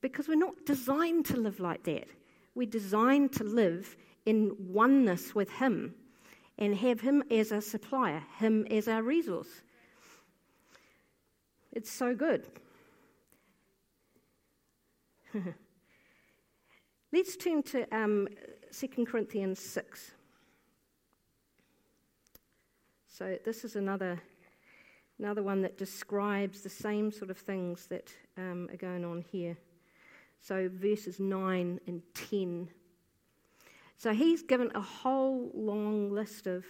[0.00, 2.08] because we're not designed to live like that.
[2.54, 5.94] We're designed to live in oneness with Him
[6.58, 9.62] and have Him as our supplier, Him as our resource.
[11.72, 12.46] It's so good.
[17.12, 18.28] Let's turn to um,
[18.72, 20.12] 2 Corinthians 6.
[23.08, 24.20] So, this is another,
[25.18, 29.56] another one that describes the same sort of things that um, are going on here.
[30.40, 32.68] So, verses 9 and 10.
[33.98, 36.66] So he's given a whole long list of,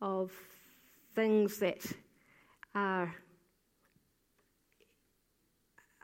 [0.00, 0.32] of
[1.14, 1.80] things that
[2.74, 3.14] are,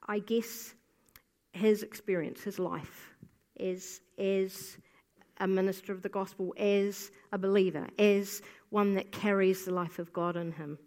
[0.06, 0.74] I guess,
[1.52, 3.14] his experience, his life
[3.60, 4.76] as, as
[5.38, 10.12] a minister of the gospel, as a believer, as one that carries the life of
[10.12, 10.78] God in him.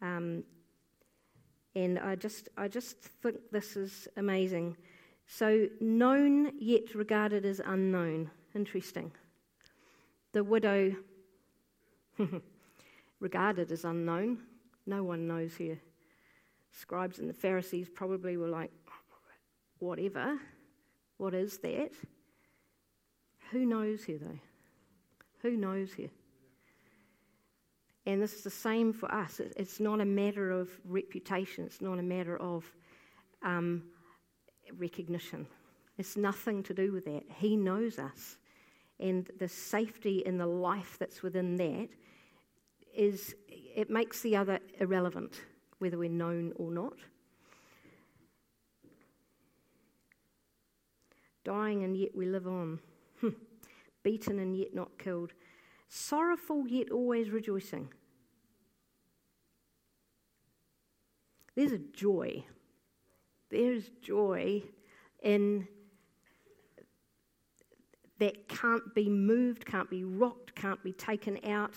[0.00, 0.44] Um,
[1.74, 4.76] and I just, I just think this is amazing.
[5.26, 8.30] So, known yet regarded as unknown.
[8.54, 9.12] Interesting.
[10.32, 10.94] The widow,
[13.20, 14.38] regarded as unknown.
[14.86, 15.78] No one knows her.
[16.72, 18.70] Scribes and the Pharisees probably were like,
[19.78, 20.38] whatever.
[21.18, 21.90] What is that?
[23.50, 24.38] Who knows her, though?
[25.42, 26.08] Who knows her?
[28.06, 29.40] And this is the same for us.
[29.40, 32.64] It's not a matter of reputation, it's not a matter of.
[33.42, 33.84] Um,
[34.76, 35.46] recognition.
[35.96, 37.24] It's nothing to do with that.
[37.36, 38.36] He knows us.
[39.00, 41.88] And the safety and the life that's within that
[42.94, 45.42] is, it makes the other irrelevant,
[45.78, 46.98] whether we're known or not.
[51.48, 52.80] Dying and yet we live on.
[53.20, 53.30] Hmm.
[54.02, 55.32] Beaten and yet not killed.
[55.88, 57.88] Sorrowful yet always rejoicing.
[61.54, 62.44] There's a joy
[63.50, 64.62] there's joy
[65.22, 65.66] in
[68.18, 71.74] that can't be moved, can't be rocked, can't be taken out.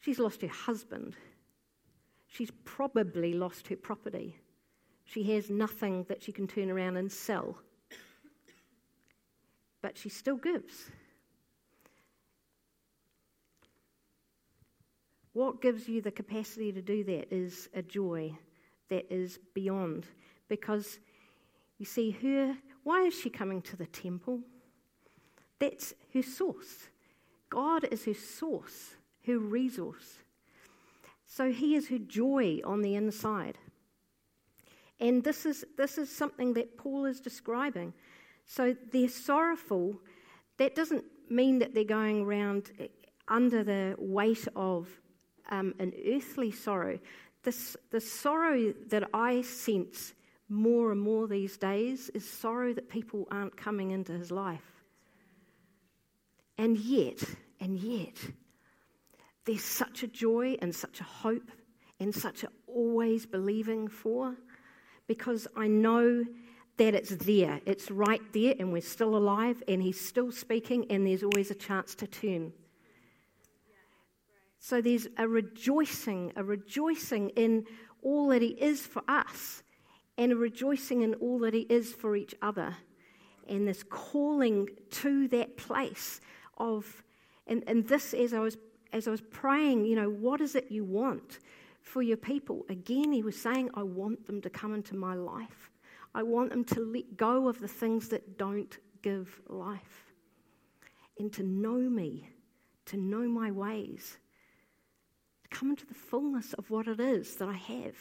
[0.00, 1.14] She's lost her husband.
[2.26, 4.38] She's probably lost her property.
[5.12, 7.58] She has nothing that she can turn around and sell.
[9.82, 10.90] But she still gives.
[15.32, 18.38] What gives you the capacity to do that is a joy
[18.88, 20.06] that is beyond.
[20.48, 21.00] Because
[21.78, 24.40] you see, her, why is she coming to the temple?
[25.58, 26.88] That's her source.
[27.48, 28.94] God is her source,
[29.26, 30.18] her resource.
[31.26, 33.58] So he is her joy on the inside.
[35.00, 37.94] And this is, this is something that Paul is describing.
[38.44, 39.98] So they're sorrowful.
[40.58, 42.70] That doesn't mean that they're going around
[43.28, 44.88] under the weight of
[45.50, 46.98] um, an earthly sorrow.
[47.42, 50.14] This, the sorrow that I sense
[50.48, 54.82] more and more these days is sorrow that people aren't coming into his life.
[56.58, 57.22] And yet,
[57.60, 58.16] and yet,
[59.46, 61.50] there's such a joy and such a hope
[61.98, 64.36] and such a always believing for
[65.10, 66.24] because I know
[66.76, 67.60] that it's there.
[67.66, 71.56] It's right there, and we're still alive, and He's still speaking, and there's always a
[71.56, 72.52] chance to turn.
[74.60, 77.66] So there's a rejoicing, a rejoicing in
[78.02, 79.64] all that He is for us,
[80.16, 82.76] and a rejoicing in all that He is for each other,
[83.48, 86.20] and this calling to that place
[86.56, 87.02] of,
[87.48, 88.56] and, and this as I was
[88.92, 91.40] as I was praying, you know, what is it you want
[91.90, 92.64] for your people?
[92.68, 95.70] Again, He was saying, I want them to come into my life.
[96.14, 100.12] I want them to let go of the things that don't give life
[101.18, 102.28] and to know me,
[102.86, 104.18] to know my ways,
[105.42, 107.96] to come into the fullness of what it is that I have.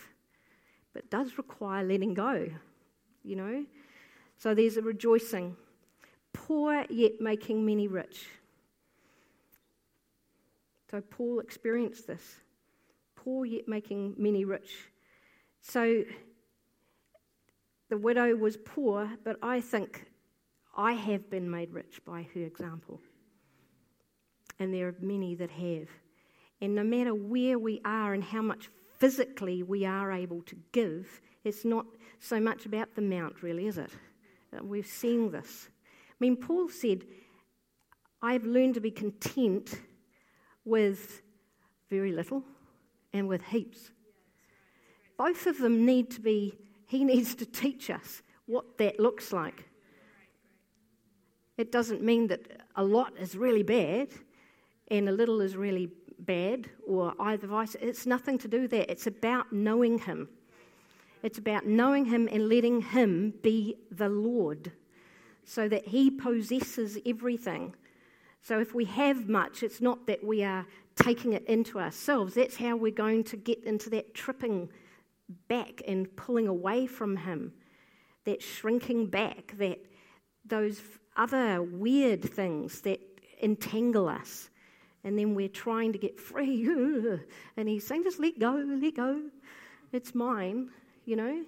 [0.94, 2.48] But it does require letting go,
[3.24, 3.66] you know?
[4.38, 5.56] So there's a rejoicing.
[6.34, 8.28] Poor yet making many rich.
[10.90, 12.40] So Paul experienced this.
[13.30, 14.90] Poor yet making many rich.
[15.62, 16.04] So
[17.88, 20.06] the widow was poor, but I think
[20.76, 23.00] I have been made rich by her example.
[24.58, 25.90] And there are many that have.
[26.60, 31.22] And no matter where we are and how much physically we are able to give,
[31.44, 31.86] it's not
[32.20, 33.92] so much about the amount, really, is it?
[34.52, 35.70] Uh, we've seen this.
[36.10, 37.04] I mean, Paul said,
[38.24, 39.80] I've learned to be content
[40.66, 41.22] with
[41.92, 42.44] very little
[43.14, 43.92] and with heaps.
[45.18, 46.58] Both of them need to be
[46.88, 49.66] he needs to teach us what that looks like.
[51.58, 54.10] It doesn't mean that a lot is really bad
[54.90, 57.76] and a little is really bad or either vice.
[57.82, 58.90] It's nothing to do that.
[58.90, 60.30] It's about knowing Him.
[61.22, 64.72] It's about knowing Him and letting Him be the Lord
[65.44, 67.76] so that He possesses everything.
[68.42, 70.66] So if we have much, it's not that we are
[70.96, 72.34] taking it into ourselves.
[72.34, 74.70] That's how we're going to get into that tripping
[75.48, 77.54] back and pulling away from Him,
[78.26, 79.80] that shrinking back, that
[80.46, 80.82] those
[81.16, 83.00] other weird things that
[83.42, 84.50] entangle us.
[85.04, 86.68] And then we're trying to get free.
[87.58, 89.22] and He's saying, just let go, let go.
[89.92, 90.70] It's mine,
[91.06, 91.44] you know.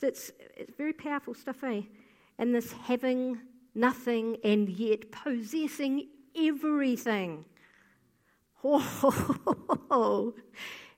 [0.00, 1.82] That's it's very powerful stuff, eh?
[2.38, 3.38] And this having
[3.74, 7.44] nothing and yet possessing everything.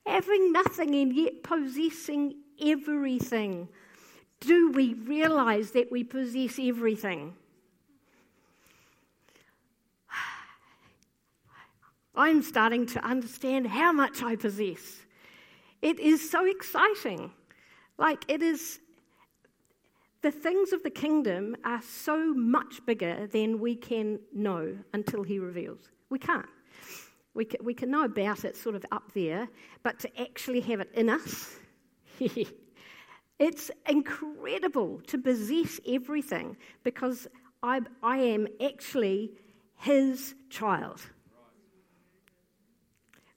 [0.06, 3.68] Having nothing and yet possessing everything.
[4.40, 7.34] Do we realize that we possess everything?
[12.14, 15.00] I'm starting to understand how much I possess.
[15.80, 17.30] It is so exciting.
[17.98, 18.80] Like, it is,
[20.24, 25.38] the things of the kingdom are so much bigger than we can know until He
[25.38, 25.90] reveals.
[26.08, 26.46] We can't.
[27.34, 29.48] We can, we can know about it sort of up there,
[29.82, 31.56] but to actually have it in us,
[33.38, 37.28] it's incredible to possess everything because
[37.62, 39.32] I, I am actually
[39.76, 41.02] his child.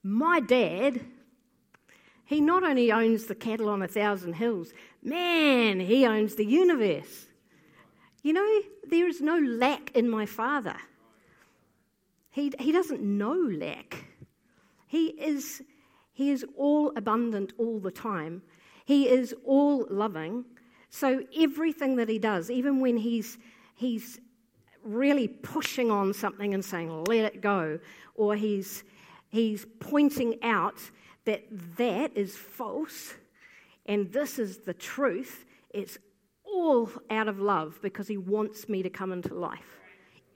[0.04, 1.02] My dad,
[2.24, 4.72] he not only owns the cattle on a thousand hills,
[5.08, 7.26] man, he owns the universe.
[8.24, 10.76] You know, there is no lack in my father.
[12.30, 14.06] He, he doesn't know lack.
[14.88, 15.62] He is,
[16.14, 18.42] he is all abundant all the time.
[18.86, 20.46] He is all loving.
[20.90, 23.38] So everything that he does, even when he's,
[23.76, 24.20] he's
[24.84, 27.80] really pushing on something and saying, let it go,
[28.16, 28.84] or he's,
[29.30, 30.80] he's pointing out
[31.26, 31.46] that
[31.78, 33.14] that is false
[33.88, 35.98] and this is the truth, it's
[36.44, 39.78] all out of love because he wants me to come into life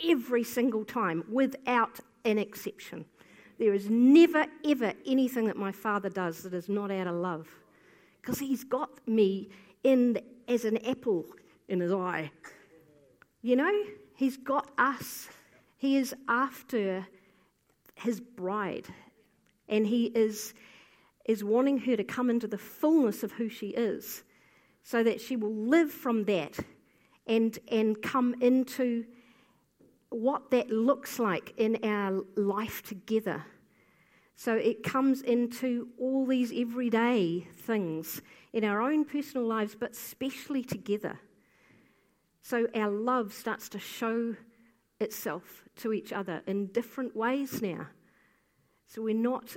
[0.03, 3.05] every single time without an exception.
[3.59, 7.47] There is never, ever anything that my father does that is not out of love
[8.21, 9.49] because he's got me
[9.83, 11.25] in as an apple
[11.67, 12.31] in his eye.
[13.41, 13.83] You know,
[14.15, 15.29] he's got us.
[15.77, 17.07] He is after
[17.95, 18.87] his bride,
[19.67, 20.53] and he is,
[21.25, 24.23] is wanting her to come into the fullness of who she is
[24.83, 26.57] so that she will live from that
[27.27, 29.05] and, and come into
[30.09, 33.45] what that looks like in our life together.
[34.35, 38.21] So it comes into all these everyday things
[38.53, 41.19] in our own personal lives, but especially together.
[42.41, 44.35] So our love starts to show
[44.99, 47.87] itself to each other in different ways now.
[48.87, 49.55] So we're not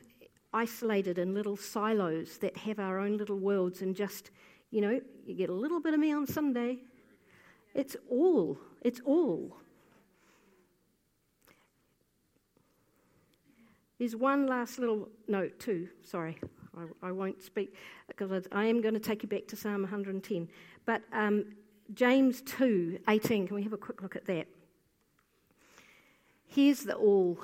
[0.55, 4.31] isolated in little silos that have our own little worlds and just,
[4.71, 6.79] you know, you get a little bit of me on Sunday.
[7.75, 9.57] It's all, it's all.
[13.99, 15.89] There's one last little note, too.
[16.03, 16.39] Sorry,
[16.77, 17.75] I, I won't speak
[18.07, 20.49] because I am going to take you back to Psalm 110.
[20.87, 21.45] But um,
[21.95, 24.47] James 2 18, can we have a quick look at that?
[26.47, 27.39] Here's the all.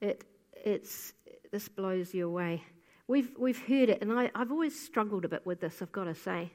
[0.00, 0.24] It,
[0.64, 1.12] it's,
[1.50, 2.62] this blows you away.
[3.06, 6.04] We've, we've heard it, and I, I've always struggled a bit with this, I've got
[6.04, 6.52] to say.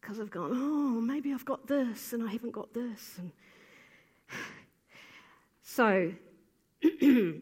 [0.00, 3.18] Because I've gone, oh, maybe I've got this, and I haven't got this.
[3.18, 3.32] And
[5.62, 6.12] so,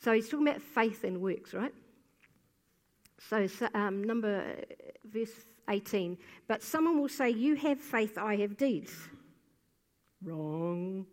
[0.00, 1.74] so he's talking about faith and works, right?
[3.28, 4.56] So, um, number
[5.04, 5.32] verse
[5.68, 6.18] 18.
[6.46, 8.92] But someone will say, You have faith, I have deeds.
[10.22, 11.06] Wrong.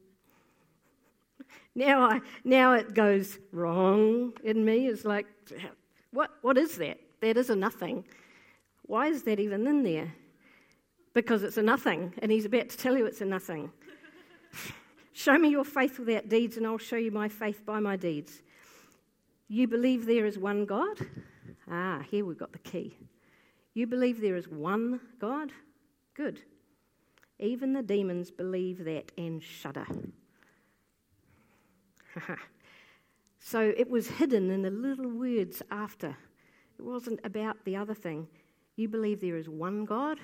[1.75, 4.87] Now, I, now it goes wrong in me.
[4.87, 5.25] It's like,
[6.11, 6.99] what, what is that?
[7.21, 8.03] That is a nothing.
[8.83, 10.13] Why is that even in there?
[11.13, 13.71] Because it's a nothing, and he's about to tell you it's a nothing.
[15.13, 18.41] show me your faith without deeds, and I'll show you my faith by my deeds.
[19.47, 20.97] You believe there is one God?
[21.69, 22.97] Ah, here we've got the key.
[23.73, 25.51] You believe there is one God?
[26.13, 26.41] Good.
[27.39, 29.85] Even the demons believe that and shudder.
[33.39, 36.17] so it was hidden in the little words after.
[36.77, 38.27] It wasn't about the other thing.
[38.75, 40.19] You believe there is one God?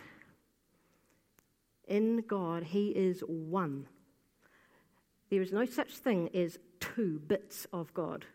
[1.87, 3.87] In God, He is one.
[5.29, 8.25] There is no such thing as two bits of God.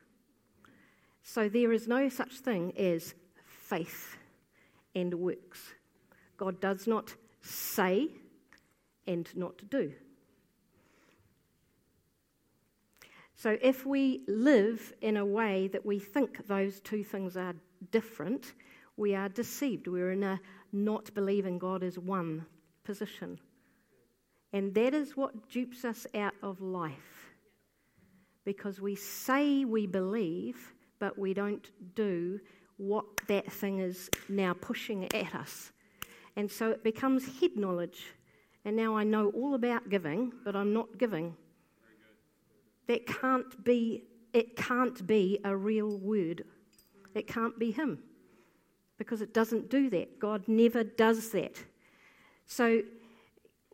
[1.23, 4.17] So there is no such thing as faith
[4.95, 5.75] and works.
[6.37, 8.09] God does not say
[9.07, 9.93] and not do.
[13.43, 17.57] So if we live in a way that we think those two things are
[17.91, 18.53] different,
[18.97, 19.89] we are deceived.
[19.89, 20.41] We're in a
[20.73, 22.47] not believing God is one
[22.85, 23.41] position.
[24.53, 27.33] And that is what dupes us out of life.
[28.45, 32.39] Because we say we believe, but we don't do
[32.77, 35.73] what that thing is now pushing at us.
[36.37, 38.05] And so it becomes head knowledge.
[38.65, 41.35] And now I know all about giving, but I'm not giving.
[42.87, 46.45] That can't be, it can't be a real word.
[47.15, 48.03] It can't be Him
[48.99, 50.19] because it doesn't do that.
[50.19, 51.57] God never does that.
[52.47, 52.83] So,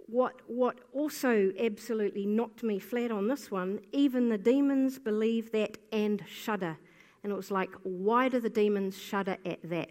[0.06, 5.76] what, what also absolutely knocked me flat on this one, even the demons believe that
[5.92, 6.78] and shudder.
[7.22, 9.90] And it was like, why do the demons shudder at that?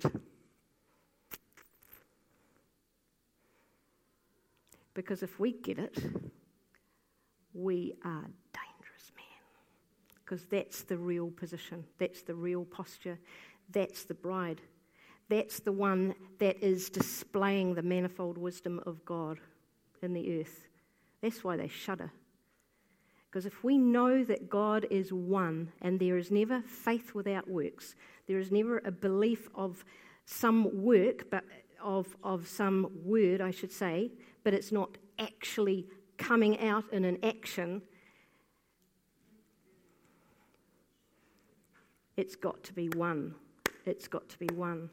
[4.96, 6.00] Because if we get it,
[7.54, 8.67] we are men.
[10.28, 13.18] Because that's the real position, that's the real posture,
[13.72, 14.60] that's the bride.
[15.30, 19.40] That's the one that is displaying the manifold wisdom of God
[20.02, 20.68] in the earth.
[21.22, 22.12] That's why they shudder.
[23.30, 27.96] Because if we know that God is one and there is never faith without works,
[28.28, 29.84] there is never a belief of
[30.26, 31.44] some work, but
[31.82, 34.12] of, of some word, I should say,
[34.44, 37.82] but it's not actually coming out in an action,
[42.18, 43.36] it's got to be one.
[43.86, 44.90] It's got to be one.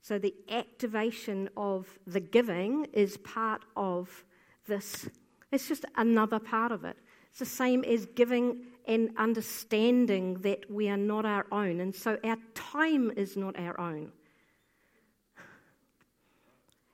[0.00, 4.24] So the activation of the giving is part of
[4.66, 5.08] this.
[5.50, 6.96] It's just another part of it.
[7.30, 12.18] It's the same as giving and understanding that we are not our own, and so
[12.22, 14.12] our time is not our own.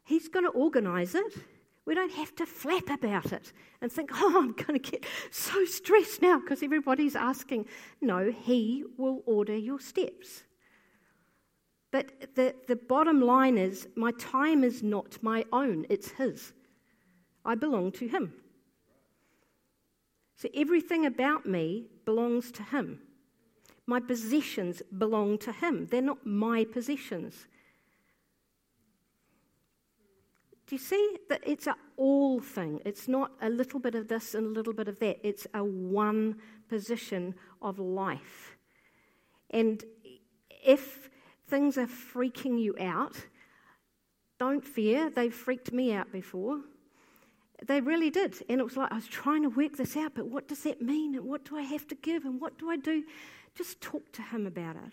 [0.05, 1.35] He's going to organise it.
[1.87, 5.65] We don't have to flap about it and think, oh, I'm going to get so
[5.65, 7.67] stressed now because everybody's asking.
[8.01, 10.45] No, He will order your steps.
[11.91, 16.53] But the, the bottom line is my time is not my own, it's His.
[17.45, 18.33] I belong to Him.
[20.37, 23.01] So everything about me belongs to Him.
[23.87, 27.49] My possessions belong to Him, they're not my possessions.
[30.71, 32.81] Do you see that it's a all thing?
[32.85, 35.19] It's not a little bit of this and a little bit of that.
[35.27, 36.37] It's a one
[36.69, 38.57] position of life.
[39.51, 39.83] And
[40.65, 41.11] if
[41.49, 43.17] things are freaking you out,
[44.39, 45.11] don't fear.
[45.11, 46.61] They've freaked me out before
[47.67, 48.37] They really did.
[48.49, 50.81] And it was like I was trying to work this out, but what does that
[50.81, 51.17] mean?
[51.17, 52.25] And what do I have to give?
[52.25, 53.03] And what do I do?
[53.57, 54.93] Just talk to him about it.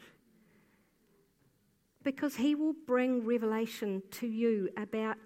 [2.02, 5.18] Because he will bring revelation to you about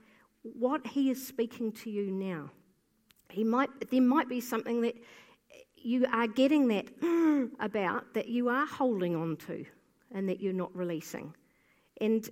[0.44, 2.50] what he is speaking to you now.
[3.30, 4.96] He might, there might be something that
[5.78, 6.88] you are getting that
[7.60, 9.66] about that you are holding on to
[10.12, 11.34] and that you're not releasing.
[12.00, 12.28] And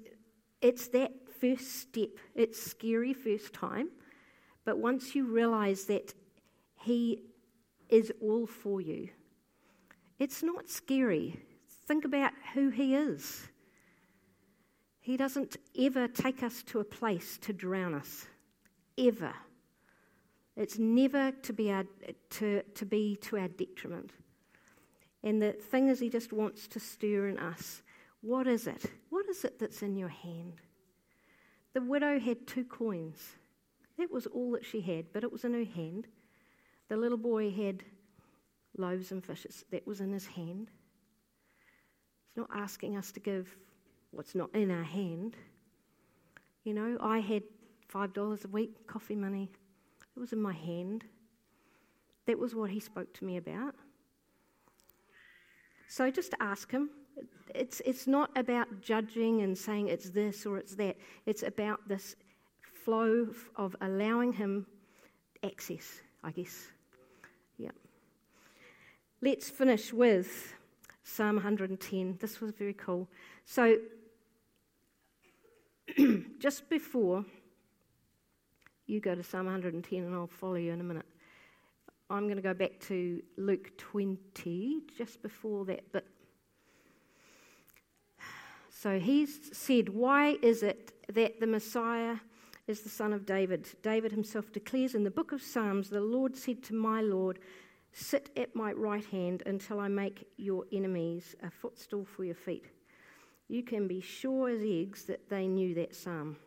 [0.61, 2.09] it's that first step.
[2.35, 3.89] It's scary first time,
[4.65, 6.13] but once you realize that
[6.81, 7.23] He
[7.89, 9.09] is all for you,
[10.19, 11.39] it's not scary.
[11.87, 13.47] Think about who He is.
[15.09, 18.27] He doesn't ever take us to a place to drown us,
[18.95, 19.33] ever.
[20.55, 21.83] It's never to be, our,
[22.29, 24.11] to, to be to our detriment.
[25.23, 27.81] And the thing is, He just wants to stir in us.
[28.21, 28.85] What is it?
[29.09, 30.61] What is it that's in your hand?
[31.73, 33.29] The widow had two coins.
[33.97, 36.05] That was all that she had, but it was in her hand.
[36.87, 37.81] The little boy had
[38.77, 39.65] loaves and fishes.
[39.71, 40.69] That was in his hand.
[42.27, 43.57] He's not asking us to give
[44.11, 45.35] what's not in our hand.
[46.63, 47.43] You know, I had
[47.93, 49.49] $5 a week coffee money.
[50.15, 51.03] It was in my hand.
[52.25, 53.75] That was what he spoke to me about.
[55.87, 56.91] So just ask him.
[57.55, 60.97] It's, it's not about judging and saying it's this or it's that.
[61.25, 62.15] It's about this
[62.61, 64.67] flow of allowing him
[65.43, 66.67] access, I guess.
[67.57, 67.71] Yeah.
[69.21, 70.53] Let's finish with
[71.03, 72.17] Psalm 110.
[72.19, 73.07] This was very cool.
[73.45, 73.77] So,
[76.39, 77.25] just before
[78.85, 81.05] you go to Psalm 110 and I'll follow you in a minute.
[82.09, 86.05] I'm going to go back to Luke 20, just before that But
[88.69, 92.15] So he's said, Why is it that the Messiah
[92.67, 93.67] is the son of David?
[93.83, 97.39] David himself declares in the book of Psalms, The Lord said to my Lord,
[97.91, 102.65] Sit at my right hand until I make your enemies a footstool for your feet.
[103.49, 106.37] You can be sure as eggs that they knew that psalm.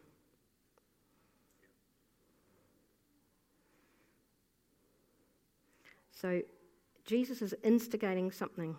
[6.12, 6.42] So
[7.04, 8.76] Jesus is instigating something.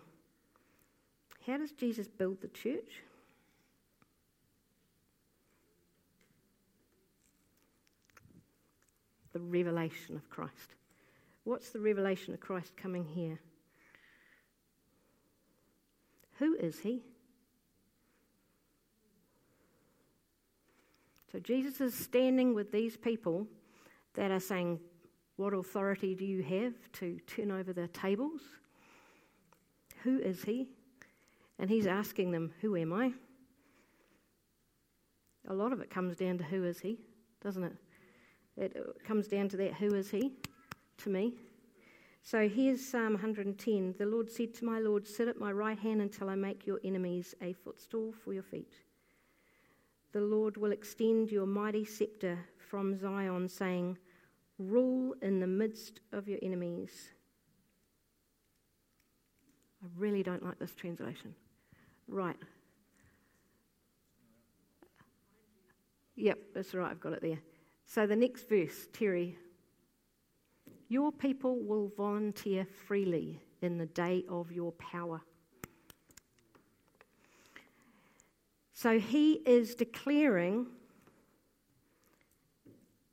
[1.46, 3.02] How does Jesus build the church?
[9.34, 10.74] The revelation of Christ.
[11.44, 13.38] What's the revelation of Christ coming here?
[16.38, 17.02] Who is he?
[21.34, 23.48] So Jesus is standing with these people
[24.14, 24.78] that are saying,
[25.34, 28.40] what authority do you have to turn over the tables?
[30.04, 30.68] Who is he?
[31.58, 33.12] And he's asking them, Who am I?
[35.48, 37.00] A lot of it comes down to who is he,
[37.42, 37.76] doesn't it?
[38.56, 40.34] It uh, comes down to that who is he
[40.98, 41.34] to me.
[42.22, 43.96] So here's Psalm 110.
[43.98, 46.78] The Lord said to my Lord, Sit at my right hand until I make your
[46.84, 48.74] enemies a footstool for your feet.
[50.14, 52.38] The Lord will extend your mighty scepter
[52.70, 53.98] from Zion, saying,
[54.60, 57.08] Rule in the midst of your enemies.
[59.82, 61.34] I really don't like this translation.
[62.06, 62.36] Right.
[66.14, 67.40] Yep, that's right, I've got it there.
[67.84, 69.36] So the next verse, Terry.
[70.88, 75.20] Your people will volunteer freely in the day of your power.
[78.74, 80.66] So he is declaring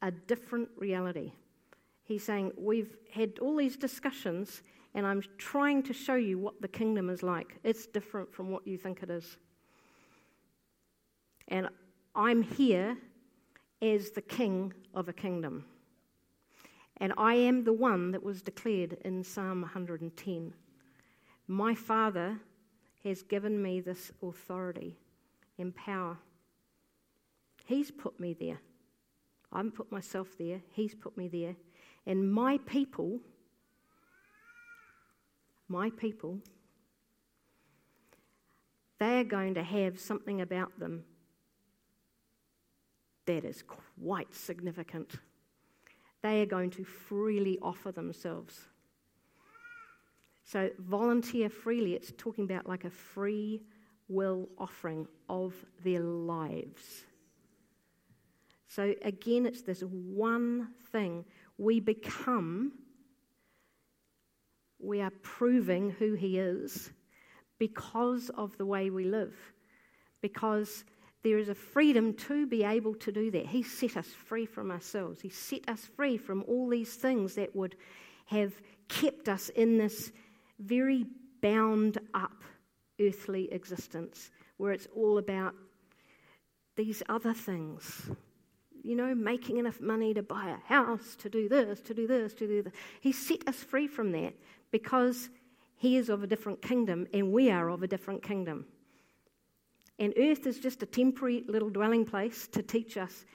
[0.01, 1.33] a different reality.
[2.03, 4.63] He's saying, We've had all these discussions,
[4.95, 7.59] and I'm trying to show you what the kingdom is like.
[7.63, 9.37] It's different from what you think it is.
[11.47, 11.69] And
[12.15, 12.97] I'm here
[13.83, 15.65] as the king of a kingdom.
[16.97, 20.53] And I am the one that was declared in Psalm 110.
[21.47, 22.39] My Father
[23.03, 24.97] has given me this authority
[25.61, 26.17] and power.
[27.65, 28.59] He's put me there.
[29.51, 31.55] I haven't put myself there, He's put me there.
[32.05, 33.19] And my people,
[35.67, 36.39] my people,
[38.99, 41.03] they are going to have something about them
[43.25, 45.15] that is quite significant.
[46.21, 48.67] They are going to freely offer themselves.
[50.43, 53.61] So, volunteer freely, it's talking about like a free
[54.11, 55.53] will offering of
[55.83, 57.05] their lives.
[58.67, 61.25] So again, it's this one thing.
[61.57, 62.73] We become,
[64.79, 66.91] we are proving who He is
[67.57, 69.35] because of the way we live.
[70.21, 70.83] Because
[71.23, 73.45] there is a freedom to be able to do that.
[73.45, 75.21] He set us free from ourselves.
[75.21, 77.75] He set us free from all these things that would
[78.25, 78.53] have
[78.87, 80.11] kept us in this
[80.59, 81.05] very
[81.41, 82.43] bound up
[83.01, 85.55] earthly existence where it's all about
[86.75, 88.09] these other things.
[88.83, 92.33] You know, making enough money to buy a house, to do this, to do this,
[92.35, 92.73] to do this.
[92.99, 94.33] He set us free from that
[94.71, 95.29] because
[95.75, 98.65] He is of a different kingdom and we are of a different kingdom.
[99.99, 103.25] And earth is just a temporary little dwelling place to teach us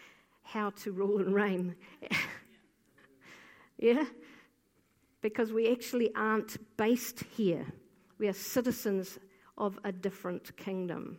[0.43, 1.77] how to rule and reign.
[3.79, 4.05] yeah?
[5.23, 7.67] Because we actually aren't based here,
[8.19, 9.19] we are citizens
[9.59, 11.19] of a different kingdom.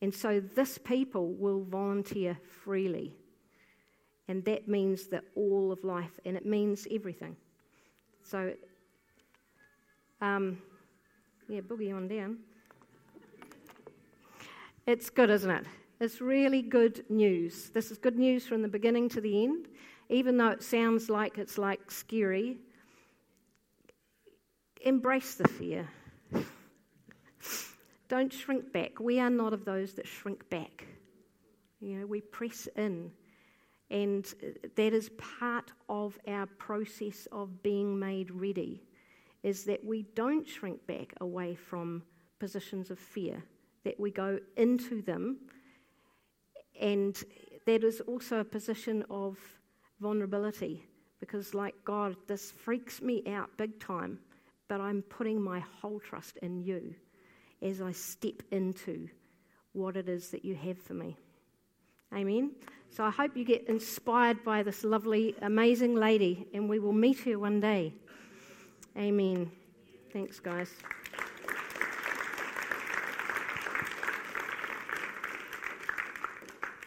[0.00, 3.14] And so this people will volunteer freely.
[4.28, 7.36] And that means that all of life, and it means everything.
[8.24, 8.52] So,
[10.20, 10.58] um,
[11.48, 12.38] yeah, boogie on down.
[14.86, 15.66] It's good, isn't it?
[16.00, 17.70] It's really good news.
[17.70, 19.68] This is good news from the beginning to the end.
[20.08, 22.58] Even though it sounds like it's like scary,
[24.84, 25.88] embrace the fear.
[28.12, 29.00] Don't shrink back.
[29.00, 30.86] We are not of those that shrink back.
[31.80, 33.10] You know, we press in.
[33.90, 35.08] And uh, that is
[35.40, 38.82] part of our process of being made ready,
[39.42, 42.02] is that we don't shrink back away from
[42.38, 43.42] positions of fear
[43.82, 45.38] that we go into them.
[46.78, 47.16] And
[47.64, 49.38] that is also a position of
[50.02, 50.84] vulnerability
[51.18, 54.18] because, like God, this freaks me out big time,
[54.68, 56.94] but I'm putting my whole trust in you
[57.62, 59.08] as I step into
[59.72, 61.16] what it is that you have for me.
[62.14, 62.52] Amen.
[62.90, 67.20] So I hope you get inspired by this lovely, amazing lady, and we will meet
[67.20, 67.94] her one day.
[68.96, 69.50] Amen.
[70.12, 70.68] Thanks, guys.